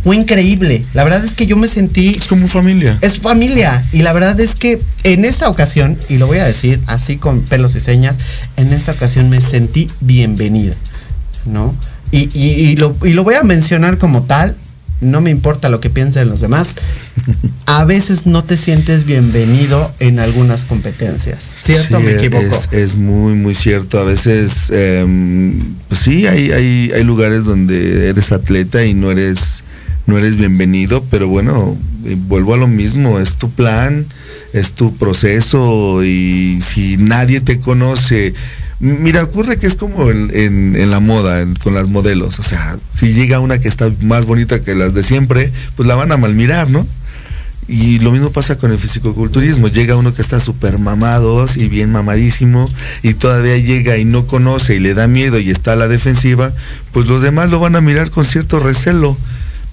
[0.04, 0.86] fue increíble.
[0.94, 2.16] La verdad es que yo me sentí...
[2.18, 2.98] Es como familia.
[3.02, 6.80] Es familia y la verdad es que en esta ocasión, y lo voy a decir
[6.88, 8.16] así con pelos y señas,
[8.56, 10.76] en esta ocasión me sentí bienvenida,
[11.46, 11.76] ¿no?
[12.12, 14.56] Y, y- y lo, y lo voy a mencionar como tal,
[15.02, 16.76] no me importa lo que piensen los demás,
[17.66, 22.00] a veces no te sientes bienvenido en algunas competencias, ¿cierto?
[22.00, 22.44] Sí, me equivoco.
[22.44, 24.00] Es, es muy, muy cierto.
[24.00, 29.64] A veces, em, pues sí, hay, hay, hay lugares donde eres atleta y no eres,
[30.08, 34.06] no eres bienvenido, pero bueno, eh, vuelvo a lo mismo, es tu plan,
[34.54, 38.34] es tu proceso y si nadie te conoce,
[38.80, 42.40] Mira, ocurre que es como en, la moda, con las modelos.
[42.40, 45.96] O sea, si llega una que está más bonita que las de siempre, pues la
[45.96, 46.88] van a malmirar, ¿no?
[47.68, 49.68] Y lo mismo pasa con el fisicoculturismo.
[49.68, 52.70] Llega uno que está súper mamado y bien mamadísimo
[53.04, 56.54] y todavía llega y no conoce y le da miedo y está a la defensiva,
[56.94, 59.18] pues los demás lo van a mirar con cierto recelo.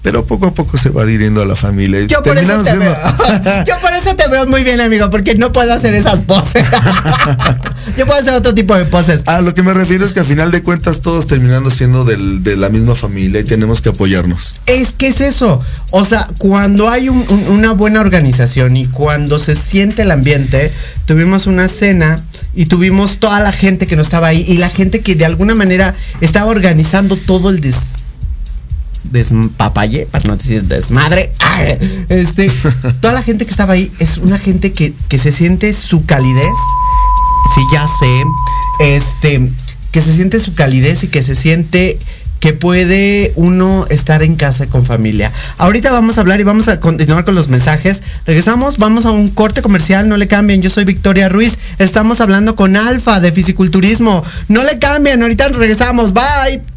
[0.03, 2.01] Pero poco a poco se va adhiriendo a la familia.
[2.05, 2.95] Yo por eso te veo.
[3.67, 6.63] Yo por eso te veo muy bien, amigo, porque no puedo hacer esas poses.
[7.97, 9.23] Yo puedo hacer otro tipo de poses.
[9.25, 12.43] A lo que me refiero es que al final de cuentas todos terminando siendo del-
[12.43, 14.55] de la misma familia y tenemos que apoyarnos.
[14.65, 15.61] Es que es eso.
[15.91, 20.71] O sea, cuando hay un- un- una buena organización y cuando se siente el ambiente,
[21.05, 22.21] tuvimos una cena
[22.55, 25.55] y tuvimos toda la gente que no estaba ahí y la gente que de alguna
[25.55, 27.77] manera estaba organizando todo el des
[29.11, 31.31] despapalle, para no decir desmadre.
[31.39, 31.77] ¡Ay!
[32.09, 32.51] Este,
[33.01, 36.57] toda la gente que estaba ahí es una gente que, que se siente su calidez.
[37.55, 38.95] Sí, ya sé.
[38.95, 39.49] Este,
[39.91, 41.97] que se siente su calidez y que se siente
[42.39, 45.31] que puede uno estar en casa con familia.
[45.57, 48.03] Ahorita vamos a hablar y vamos a continuar con los mensajes.
[48.25, 50.61] Regresamos, vamos a un corte comercial, no le cambien.
[50.61, 51.57] Yo soy Victoria Ruiz.
[51.79, 54.23] Estamos hablando con Alfa de fisiculturismo.
[54.47, 56.13] No le cambien, ahorita regresamos.
[56.13, 56.76] Bye.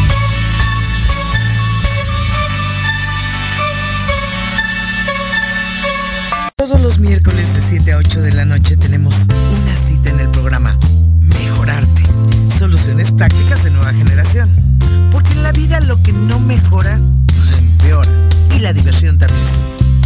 [7.91, 10.77] 7 a 8 de la noche tenemos una cita en el programa
[11.19, 12.03] Mejorarte.
[12.57, 14.49] Soluciones prácticas de nueva generación.
[15.11, 16.97] Porque en la vida lo que no mejora,
[17.57, 18.09] empeora.
[18.55, 19.45] Y la diversión también.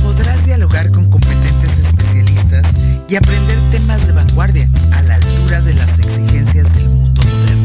[0.02, 2.74] Podrás dialogar con competentes especialistas
[3.08, 7.65] y aprender temas de vanguardia a la altura de las exigencias del mundo moderno.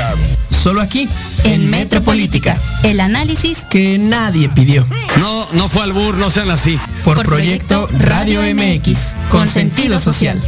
[0.61, 1.09] Solo aquí,
[1.43, 4.85] en Metropolítica, el análisis que nadie pidió.
[5.17, 6.79] No, no fue al bur, no sean así.
[7.03, 10.39] Por, proyecto, proyecto Radio MX, con sentido social.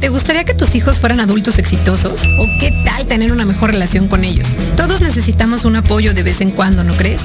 [0.00, 2.22] ¿Te gustaría que tus hijos fueran adultos exitosos?
[2.38, 4.48] ¿O qué tal tener una mejor relación con ellos?
[4.76, 7.20] Todos necesitamos un apoyo de vez en cuando, ¿no crees?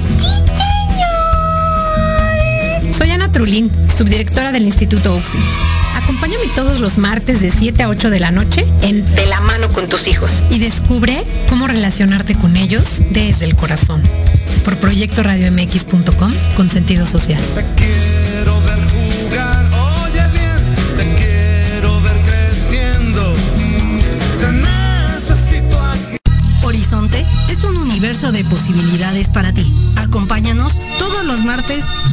[3.34, 3.68] Trulín,
[3.98, 5.38] subdirectora del Instituto UFI.
[5.96, 9.68] Acompáñame todos los martes de 7 a 8 de la noche en De la mano
[9.70, 14.00] con tus hijos y descubre cómo relacionarte con ellos desde el corazón.
[14.64, 17.42] Por proyectoradiomx.com con sentido social.
[17.76, 19.66] quiero ver jugar,
[20.04, 23.34] oye bien, te quiero ver creciendo.
[24.38, 26.16] Te necesito aquí.
[26.62, 29.74] Horizonte es un universo de posibilidades para ti.
[29.96, 31.84] Acompáñanos todos los martes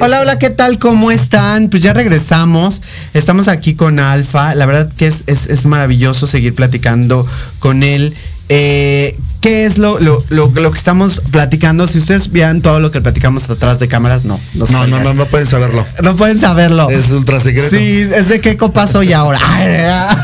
[0.00, 0.78] Hola, hola, ¿qué tal?
[0.78, 1.70] ¿Cómo están?
[1.70, 2.82] Pues ya regresamos.
[3.14, 4.54] Estamos aquí con Alfa.
[4.54, 7.26] La verdad que es, es- es maravilloso seguir platicando
[7.58, 8.14] con él.
[8.50, 11.86] Eh, ¿Qué es lo, lo, lo- lo que estamos platicando?
[11.86, 14.38] Si ustedes vean todo lo que platicamos atrás de cámaras, no.
[14.54, 15.86] No, no, no, no pueden saberlo.
[16.02, 16.90] No pueden saberlo.
[16.90, 17.70] Es ultra secreto.
[17.70, 19.38] Sí, es de qué copa soy ahora.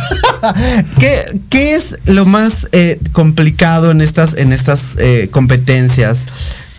[0.98, 6.20] ¿Qué, qué es lo más eh, complicado en estas, en estas eh, competencias?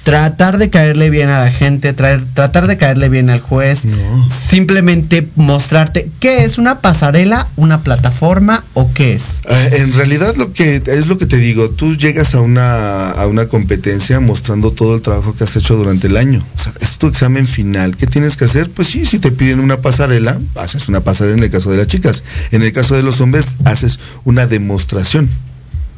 [0.06, 3.88] Tratar de caerle bien a la gente, traer, tratar de caerle bien al juez,
[4.30, 9.42] simplemente mostrarte qué es una pasarela, una plataforma o qué es.
[9.50, 13.26] Eh, En realidad lo que es lo que te digo, tú llegas a una, a
[13.26, 16.46] una competencia mostrando todo el trabajo que has hecho durante el año.
[16.56, 17.98] O sea, es tu examen final.
[17.98, 18.70] ¿Qué tienes que hacer?
[18.70, 21.88] Pues sí, si te piden una pasarela, haces una pasarela en el caso de las
[21.88, 22.24] chicas.
[22.52, 25.32] En el caso de los hombres, haces una demostración.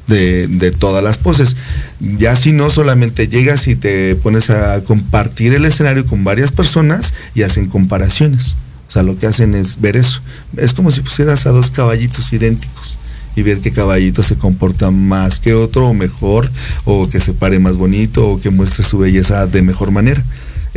[0.08, 1.58] De, de todas las poses.
[1.99, 7.14] Ya si no, solamente llegas y te pones a compartir el escenario con varias personas
[7.36, 8.55] y hacen comparaciones.
[8.88, 10.22] O sea, lo que hacen es ver eso.
[10.55, 12.97] Es como si pusieras a dos caballitos idénticos
[13.36, 16.49] y ver qué caballito se comporta más que otro o mejor
[16.86, 20.24] o que se pare más bonito o que muestre su belleza de mejor manera.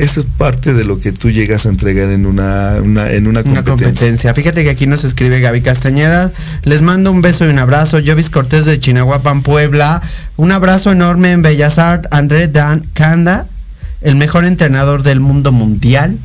[0.00, 3.40] Eso es parte de lo que tú llegas a entregar en una, una- en una
[3.40, 3.64] Una competencia.
[3.86, 4.34] competencia.
[4.34, 6.32] Fíjate que aquí nos escribe Gaby Castañeda.
[6.64, 7.98] Les mando un beso y un abrazo.
[8.04, 10.00] Jovis Cortés de Chinahuapan, Puebla.
[10.36, 12.08] Un abrazo enorme en Bellas Arts.
[12.12, 13.46] André Dan Kanda,
[14.00, 16.16] el mejor entrenador del mundo mundial.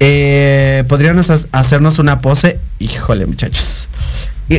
[0.00, 2.58] Eh, ¿Podrían hacer- hacernos una pose?
[2.78, 3.88] Híjole, muchachos.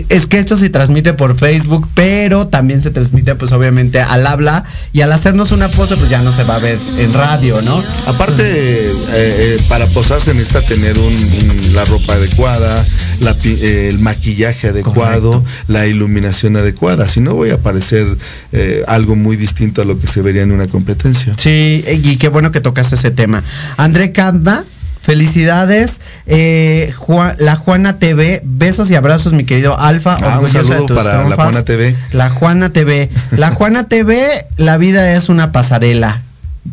[0.10, 4.64] Es que esto se transmite por Facebook, pero también se transmite pues obviamente al habla
[4.94, 7.82] y al hacernos una pose pues ya no se va a ver en radio, ¿no?
[8.08, 12.86] Aparte, eh, eh, para posar se necesita tener un- un- la ropa adecuada,
[13.22, 17.08] la eh, el maquillaje adecuado, la iluminación adecuada.
[17.08, 18.06] Si no, voy a parecer
[18.52, 21.34] eh, algo muy distinto a lo que se vería en una competencia.
[21.38, 23.44] Sí, y qué bueno que tocaste ese tema.
[23.78, 24.64] André Canda,
[25.04, 26.00] felicidades.
[26.26, 30.18] Eh, Juan- la Juana TV, besos y abrazos, mi querido Alfa.
[30.22, 31.36] Ah, un de saludo tus para la.
[31.36, 31.96] Juana TV.
[32.12, 33.10] La Juana TV.
[33.38, 34.18] La Juana TV,
[34.58, 36.22] la vida es una pasarela.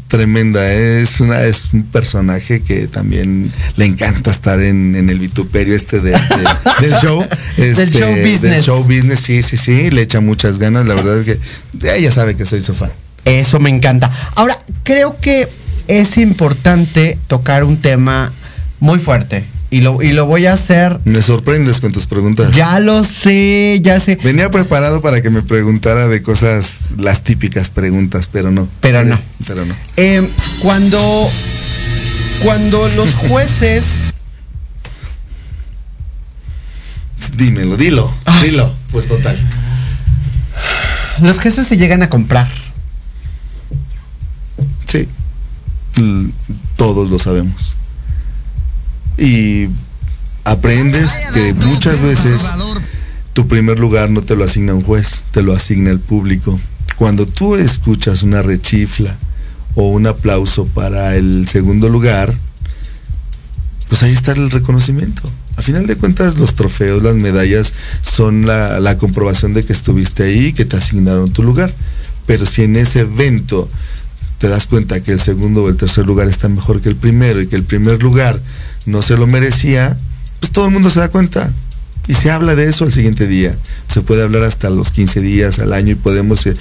[0.07, 5.75] Tremenda, es una es un personaje que también le encanta estar en, en el vituperio
[5.75, 6.19] este de, de-
[6.81, 7.21] del show.
[7.57, 8.41] Del este, show business.
[8.41, 10.87] Del show business, sí, sí, sí, le echa muchas ganas.
[10.87, 11.41] La verdad es que
[11.97, 12.91] ella sabe que soy su fan.
[13.25, 14.11] Eso me encanta.
[14.37, 15.49] Ahora, creo que
[15.99, 18.33] es importante tocar un tema
[18.79, 19.45] muy fuerte.
[19.73, 20.99] Y lo, y lo voy a hacer.
[21.05, 22.51] Me sorprendes con tus preguntas.
[22.57, 24.19] Ya lo sé, ya sé.
[24.23, 28.69] Venía preparado para que me preguntara de cosas, las típicas preguntas, pero no.
[28.81, 29.17] Pero no.
[29.47, 29.75] Pero no.
[29.97, 30.29] Eh,
[30.61, 31.31] cuando,
[32.43, 33.85] cuando los jueces
[37.37, 38.13] Dímelo, dilo,
[38.43, 38.75] dilo.
[38.91, 39.39] Pues total.
[41.21, 42.49] Los quesos se llegan a comprar.
[44.87, 45.09] Sí.
[46.77, 47.75] Todos lo sabemos.
[49.19, 49.69] Y
[50.45, 52.43] aprendes que muchas veces
[53.33, 56.59] tu primer lugar no te lo asigna un juez, te lo asigna el público.
[56.97, 59.17] Cuando tú escuchas una rechifla
[59.75, 62.35] o un aplauso para el segundo lugar,
[63.89, 65.23] pues ahí está el reconocimiento.
[65.57, 70.23] A final de cuentas, los trofeos, las medallas son la, la comprobación de que estuviste
[70.23, 71.73] ahí y que te asignaron tu lugar.
[72.27, 73.69] Pero si en ese evento
[74.41, 77.43] te das cuenta que el segundo o el tercer lugar está mejor que el primero
[77.43, 78.41] y que el primer lugar
[78.87, 79.99] no se lo merecía,
[80.41, 81.53] pues todo el mundo se da cuenta.
[82.09, 83.55] Y se habla de eso al siguiente día.
[83.87, 86.55] Se puede hablar hasta los 15 días al año y podemos eh,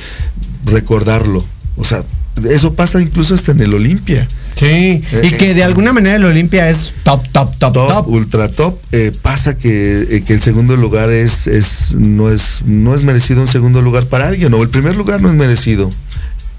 [0.66, 1.44] recordarlo.
[1.78, 2.04] O sea,
[2.52, 4.28] eso pasa incluso hasta en el Olimpia.
[4.56, 7.88] Sí, y que de alguna manera el Olimpia es top, top, top, top.
[7.88, 8.78] top, ultra top.
[8.92, 13.42] Eh, pasa que, eh, que el segundo lugar es, es, no es, no es merecido
[13.42, 15.90] un segundo lugar para alguien, o el primer lugar no es merecido.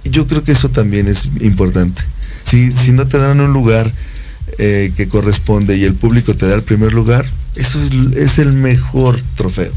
[0.05, 2.03] Yo creo que eso también es importante.
[2.44, 3.90] Si, si no te dan un lugar
[4.59, 7.24] eh, que corresponde y el público te da el primer lugar,
[7.57, 9.72] eso es, es el mejor trofeo.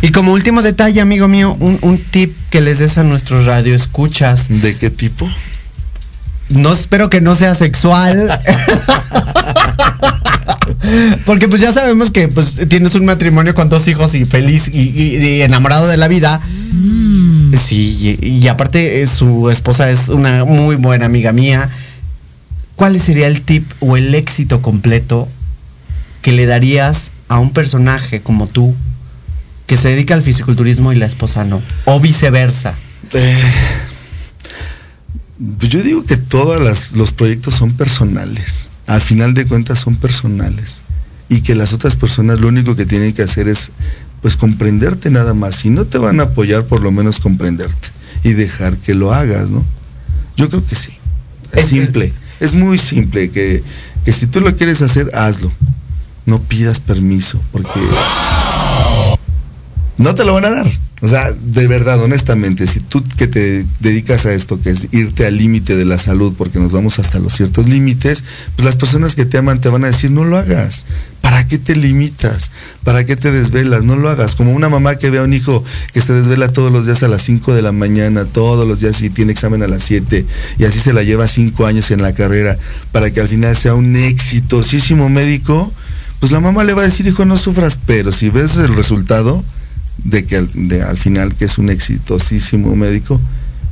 [0.00, 4.46] Y como último detalle, amigo mío, un, un tip que les des a nuestros radioescuchas.
[4.48, 5.30] ¿De qué tipo?
[6.48, 8.30] No espero que no sea sexual.
[11.24, 14.80] Porque pues ya sabemos que pues tienes un matrimonio con dos hijos y feliz y,
[14.80, 16.40] y- y enamorado de la vida.
[17.56, 21.70] Sí, y, aparte eh, su esposa es una muy buena amiga mía.
[22.76, 25.28] ¿Cuál sería el tip o el éxito completo
[26.22, 28.74] que le darías a un personaje como tú
[29.66, 31.62] que se dedica al fisiculturismo y la esposa no?
[31.86, 32.74] O viceversa.
[33.12, 33.52] Eh,
[35.58, 38.68] pues yo digo que todos los proyectos son personales.
[38.86, 40.82] Al final de cuentas son personales.
[41.28, 43.70] Y que las otras personas lo único que tienen que hacer es
[44.26, 45.54] pues comprenderte nada más.
[45.54, 47.90] Si no te van a apoyar, por lo menos comprenderte.
[48.24, 49.64] Y dejar que lo hagas, ¿no?
[50.36, 50.94] Yo creo que sí.
[51.52, 52.12] Es simple.
[52.40, 53.30] Es muy simple.
[53.30, 53.62] Que,
[54.04, 55.52] que si tú lo quieres hacer, hazlo.
[56.24, 57.40] No pidas permiso.
[57.52, 57.78] Porque
[59.96, 60.66] no te lo van a dar.
[61.02, 65.26] O sea, de verdad, honestamente, si tú que te dedicas a esto, que es irte
[65.26, 68.24] al límite de la salud, porque nos vamos hasta los ciertos límites,
[68.56, 70.86] pues las personas que te aman te van a decir, no lo hagas.
[71.20, 72.50] ¿Para qué te limitas?
[72.82, 73.84] ¿Para qué te desvelas?
[73.84, 74.36] No lo hagas.
[74.36, 77.08] Como una mamá que ve a un hijo que se desvela todos los días a
[77.08, 80.24] las 5 de la mañana, todos los días y tiene examen a las 7,
[80.58, 82.56] y así se la lleva 5 años en la carrera,
[82.92, 85.72] para que al final sea un exitosísimo médico,
[86.20, 89.44] pues la mamá le va a decir, hijo, no sufras, pero si ves el resultado,
[90.04, 93.20] de que al, de, al final que es un exitosísimo médico,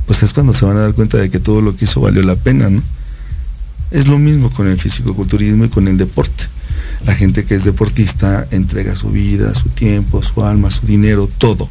[0.05, 2.21] pues es cuando se van a dar cuenta de que todo lo que hizo valió
[2.23, 2.81] la pena, ¿no?
[3.91, 6.45] Es lo mismo con el fisicoculturismo y con el deporte.
[7.05, 11.69] La gente que es deportista entrega su vida, su tiempo, su alma, su dinero, todo.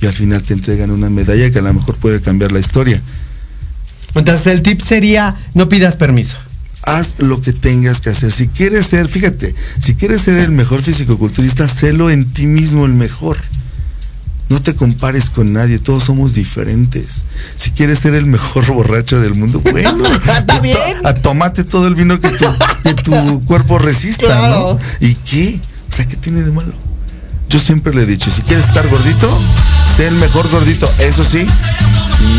[0.00, 3.02] Y al final te entregan una medalla que a lo mejor puede cambiar la historia.
[4.14, 6.38] Entonces el tip sería, no pidas permiso.
[6.84, 8.32] Haz lo que tengas que hacer.
[8.32, 12.94] Si quieres ser, fíjate, si quieres ser el mejor fisicoculturista, sélo en ti mismo el
[12.94, 13.36] mejor.
[14.48, 17.22] No te compares con nadie, todos somos diferentes.
[17.56, 20.04] Si quieres ser el mejor borracho del mundo, bueno,
[20.38, 20.76] Está bien.
[21.04, 22.44] a tomate todo el vino que tu,
[22.82, 24.78] que tu cuerpo resista, Claro.
[25.00, 25.06] ¿no?
[25.06, 25.60] ¿Y qué?
[25.90, 26.72] O sea, ¿qué tiene de malo?
[27.50, 29.26] Yo siempre le he dicho, si quieres estar gordito,
[29.96, 30.88] sé el mejor gordito.
[31.00, 31.46] Eso sí,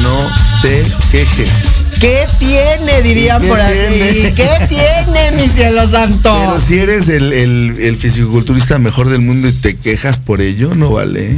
[0.03, 0.17] no
[0.61, 1.51] te quejes.
[1.99, 3.01] ¿Qué tiene?
[3.01, 3.75] Dirían ¿Qué por ahí.
[4.11, 4.33] tiene?
[4.35, 6.31] ¿Qué tiene, mi cielo santo?
[6.39, 10.75] Pero si eres el, el, el fisicoculturista mejor del mundo y te quejas por ello,
[10.75, 11.37] no vale.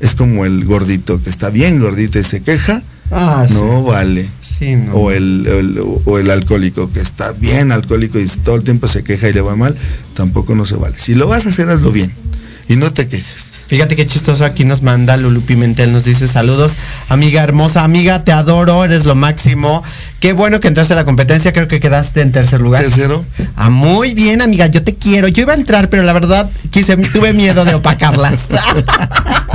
[0.00, 3.54] Es como el gordito que está bien gordito y se queja, Ah, sí.
[3.54, 4.28] no vale.
[4.40, 4.92] Sí, no.
[4.94, 9.02] O el, el- o el alcohólico que está bien alcohólico y todo el tiempo se
[9.04, 9.76] queja y le va mal,
[10.14, 10.96] tampoco no se vale.
[10.98, 12.12] Si lo vas a hacer, hazlo bien.
[12.68, 13.52] Y no te quejes.
[13.68, 16.72] Fíjate qué chistoso aquí nos manda Lulu Pimentel, nos dice saludos,
[17.08, 19.84] amiga hermosa, amiga, te adoro, eres lo máximo.
[20.18, 22.82] Qué bueno que entraste a la competencia, creo que quedaste en tercer lugar.
[22.82, 23.24] Tercero.
[23.54, 25.28] Ah, muy bien, amiga, yo te quiero.
[25.28, 28.48] Yo iba a entrar, pero la verdad quise, tuve miedo de opacarlas.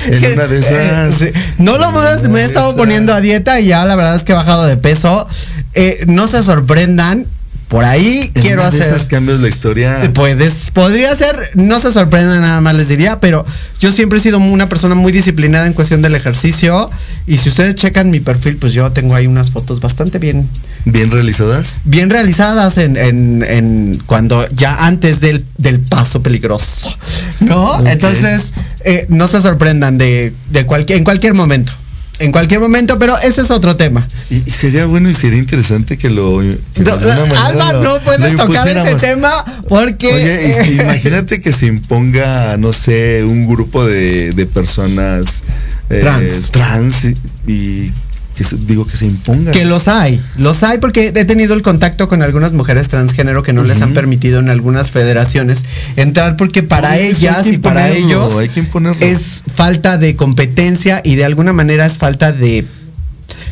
[0.06, 1.20] En una de esas.
[1.22, 1.54] Eh, sí.
[1.58, 4.32] No lo dudes, me he estado poniendo a dieta y ya la verdad es que
[4.32, 5.26] he bajado de peso.
[5.74, 7.26] Eh, no se sorprendan,
[7.70, 8.92] por ahí En quiero una de hacer.
[8.94, 10.10] esas cambios la historia.
[10.12, 13.46] Puedes, podría ser, no se sorprenda nada más les diría, pero
[13.80, 16.90] yo siempre he sido una persona muy disciplinada en cuestión del ejercicio
[17.28, 20.48] y si ustedes checan mi perfil, pues yo tengo ahí unas fotos bastante bien,
[20.84, 21.76] Bien realizadas.
[21.84, 26.92] bien realizadas en, en- en cuando ya antes del, del paso peligroso,
[27.38, 27.78] ¿no?
[27.86, 28.46] Entonces,
[28.84, 31.72] eh, no se sorprendan de, de cualquier, en cualquier momento.
[32.20, 34.06] En cualquier momento, pero ese es otro tema.
[34.28, 36.38] Y, y sería bueno y sería interesante que lo.
[36.74, 39.30] que No, Alba, no puedes tocar ese tema
[39.68, 40.12] porque...
[40.12, 45.42] Oye, imagínate que se imponga, no sé, un grupo de, de personas
[45.88, 46.50] eh, Trans.
[46.50, 47.16] trans y,
[47.50, 47.92] y
[48.40, 49.52] que se- digo que se imponga.
[49.52, 53.52] Que los hay, los hay porque he tenido el contacto con algunas mujeres transgénero que
[53.52, 55.58] no les han permitido en algunas federaciones
[55.96, 59.04] entrar porque para ellas y para ellos hay que imponerlo.
[59.04, 62.64] es falta de competencia y de alguna manera es falta de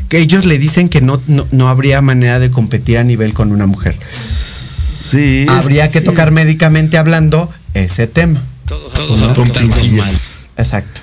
[0.08, 3.52] que ellos le dicen que no, no, no habría manera de competir a nivel con
[3.52, 3.94] una mujer.
[4.10, 5.42] Sí.
[5.42, 8.42] es Habría que tocar médicamente hablando ese tema.
[8.64, 10.10] Todos, Con apuntamos mal.
[10.56, 11.02] Exacto.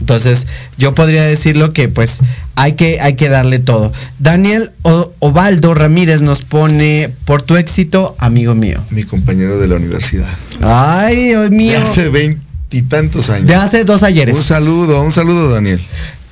[0.00, 0.46] Entonces,
[0.78, 2.20] yo podría decirlo que pues
[2.60, 3.92] hay que, hay que darle todo.
[4.18, 8.82] Daniel O- Ovaldo Ramírez nos pone, por tu éxito, amigo mío.
[8.90, 10.28] Mi compañero de la universidad.
[10.60, 11.72] Ay, Dios mío.
[11.72, 13.46] De hace veintitantos años.
[13.46, 14.34] De hace dos ayeres.
[14.34, 15.80] Un saludo, un saludo Daniel.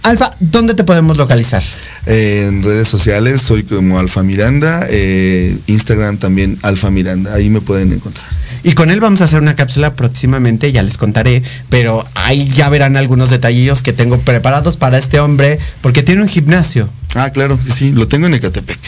[0.02, 1.62] Alfa, ¿dónde te podemos localizar?
[2.06, 7.60] Eh, en redes sociales soy como Alfa Miranda, eh, Instagram también Alfa Miranda, ahí me
[7.60, 8.26] pueden encontrar.
[8.66, 12.68] Y con él vamos a hacer una cápsula próximamente, ya les contaré, pero ahí ya
[12.68, 16.88] verán algunos detallillos que tengo preparados para este hombre, porque tiene un gimnasio.
[17.14, 18.80] Ah, claro, sí, lo tengo en Ecatepec.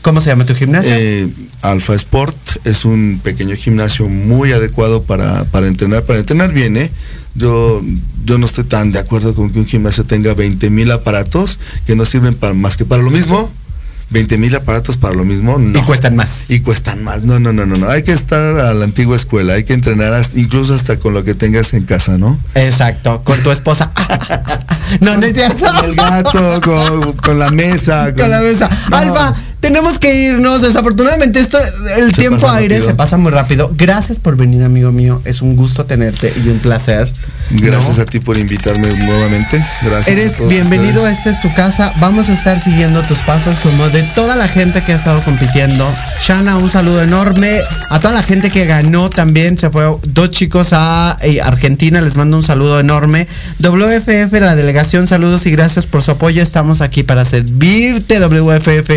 [0.00, 0.90] ¿Cómo se llama tu gimnasio?
[0.96, 1.28] Eh,
[1.60, 2.34] Alfa Sport
[2.64, 6.90] es un pequeño gimnasio muy adecuado para, para entrenar, para entrenar bien, ¿eh?
[7.34, 7.82] Yo,
[8.24, 11.94] yo no estoy tan de acuerdo con que un gimnasio tenga 20 mil aparatos que
[11.94, 13.52] no sirven para más que para lo mismo.
[14.10, 15.80] 20 mil aparatos para lo mismo, no.
[15.80, 16.48] Y cuestan más.
[16.48, 17.24] Y cuestan más.
[17.24, 17.88] No, no, no, no, no.
[17.88, 21.34] Hay que estar a la antigua escuela, hay que entrenar incluso hasta con lo que
[21.34, 22.38] tengas en casa, ¿no?
[22.54, 23.90] Exacto, con tu esposa.
[25.00, 25.64] no, no es cierto.
[25.64, 28.14] Con el gato, con, con la mesa.
[28.14, 28.70] Con la mesa.
[28.90, 28.96] No.
[28.96, 29.34] Alfa,
[29.66, 30.62] tenemos que irnos.
[30.62, 31.58] Desafortunadamente, esto,
[31.96, 32.90] el Se tiempo aire rápido.
[32.90, 33.72] se pasa muy rápido.
[33.76, 35.20] Gracias por venir, amigo mío.
[35.24, 37.10] Es un gusto tenerte y un placer.
[37.50, 38.02] Gracias ¿no?
[38.02, 39.64] a ti por invitarme nuevamente.
[39.82, 40.08] Gracias.
[40.08, 41.18] a Eres todos bienvenido, ustedes.
[41.18, 41.92] esta es tu casa.
[42.00, 45.88] Vamos a estar siguiendo tus pasos como de toda la gente que ha estado compitiendo.
[46.22, 47.60] Shana, un saludo enorme.
[47.90, 49.58] A toda la gente que ganó también.
[49.58, 52.00] Se fue dos chicos a eh, Argentina.
[52.00, 53.26] Les mando un saludo enorme.
[53.58, 56.42] WFF, la delegación, saludos y gracias por su apoyo.
[56.42, 58.90] Estamos aquí para servirte, WFF.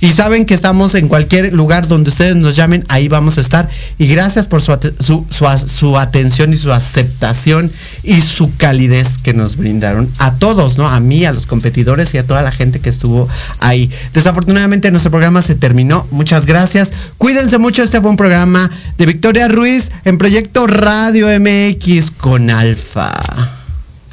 [0.00, 2.84] Y saben que estamos en cualquier lugar donde ustedes nos llamen.
[2.88, 3.68] Ahí vamos a estar.
[3.98, 7.70] Y gracias por su, su, su su atención y su aceptación
[8.02, 10.88] y su calidez que nos brindaron a todos, ¿no?
[10.88, 13.28] A mí, a los competidores y a toda la gente que estuvo
[13.60, 13.90] ahí.
[14.12, 16.06] Desafortunadamente nuestro programa se terminó.
[16.10, 16.90] Muchas gracias.
[17.18, 17.82] Cuídense mucho.
[17.82, 23.12] Este fue un programa de Victoria Ruiz en Proyecto Radio MX con Alfa.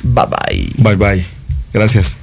[0.03, 0.71] Bye bye.
[0.77, 1.25] Bye bye.
[1.73, 2.20] Gracias.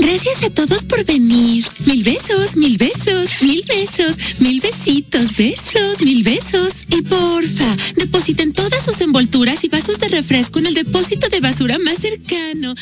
[0.00, 1.64] Gracias a todos por venir.
[1.84, 6.86] Mil besos, mil besos, mil besos, mil besitos, besos, mil besos.
[6.88, 11.78] Y porfa, depositen todas sus envolturas y vasos de refresco en el depósito de basura
[11.78, 12.74] más cercano.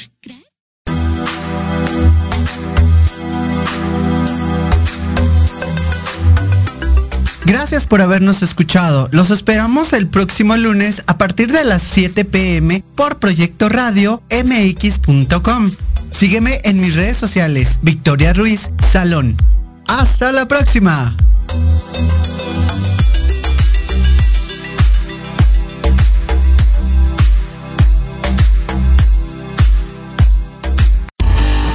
[7.45, 9.09] Gracias por habernos escuchado.
[9.11, 15.71] Los esperamos el próximo lunes a partir de las 7 pm por Proyecto Radio mx.com.
[16.11, 19.37] Sígueme en mis redes sociales, Victoria Ruiz Salón.
[19.87, 21.15] Hasta la próxima.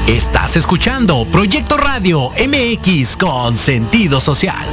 [0.08, 4.64] Estás escuchando Proyecto Radio MX con sentido social.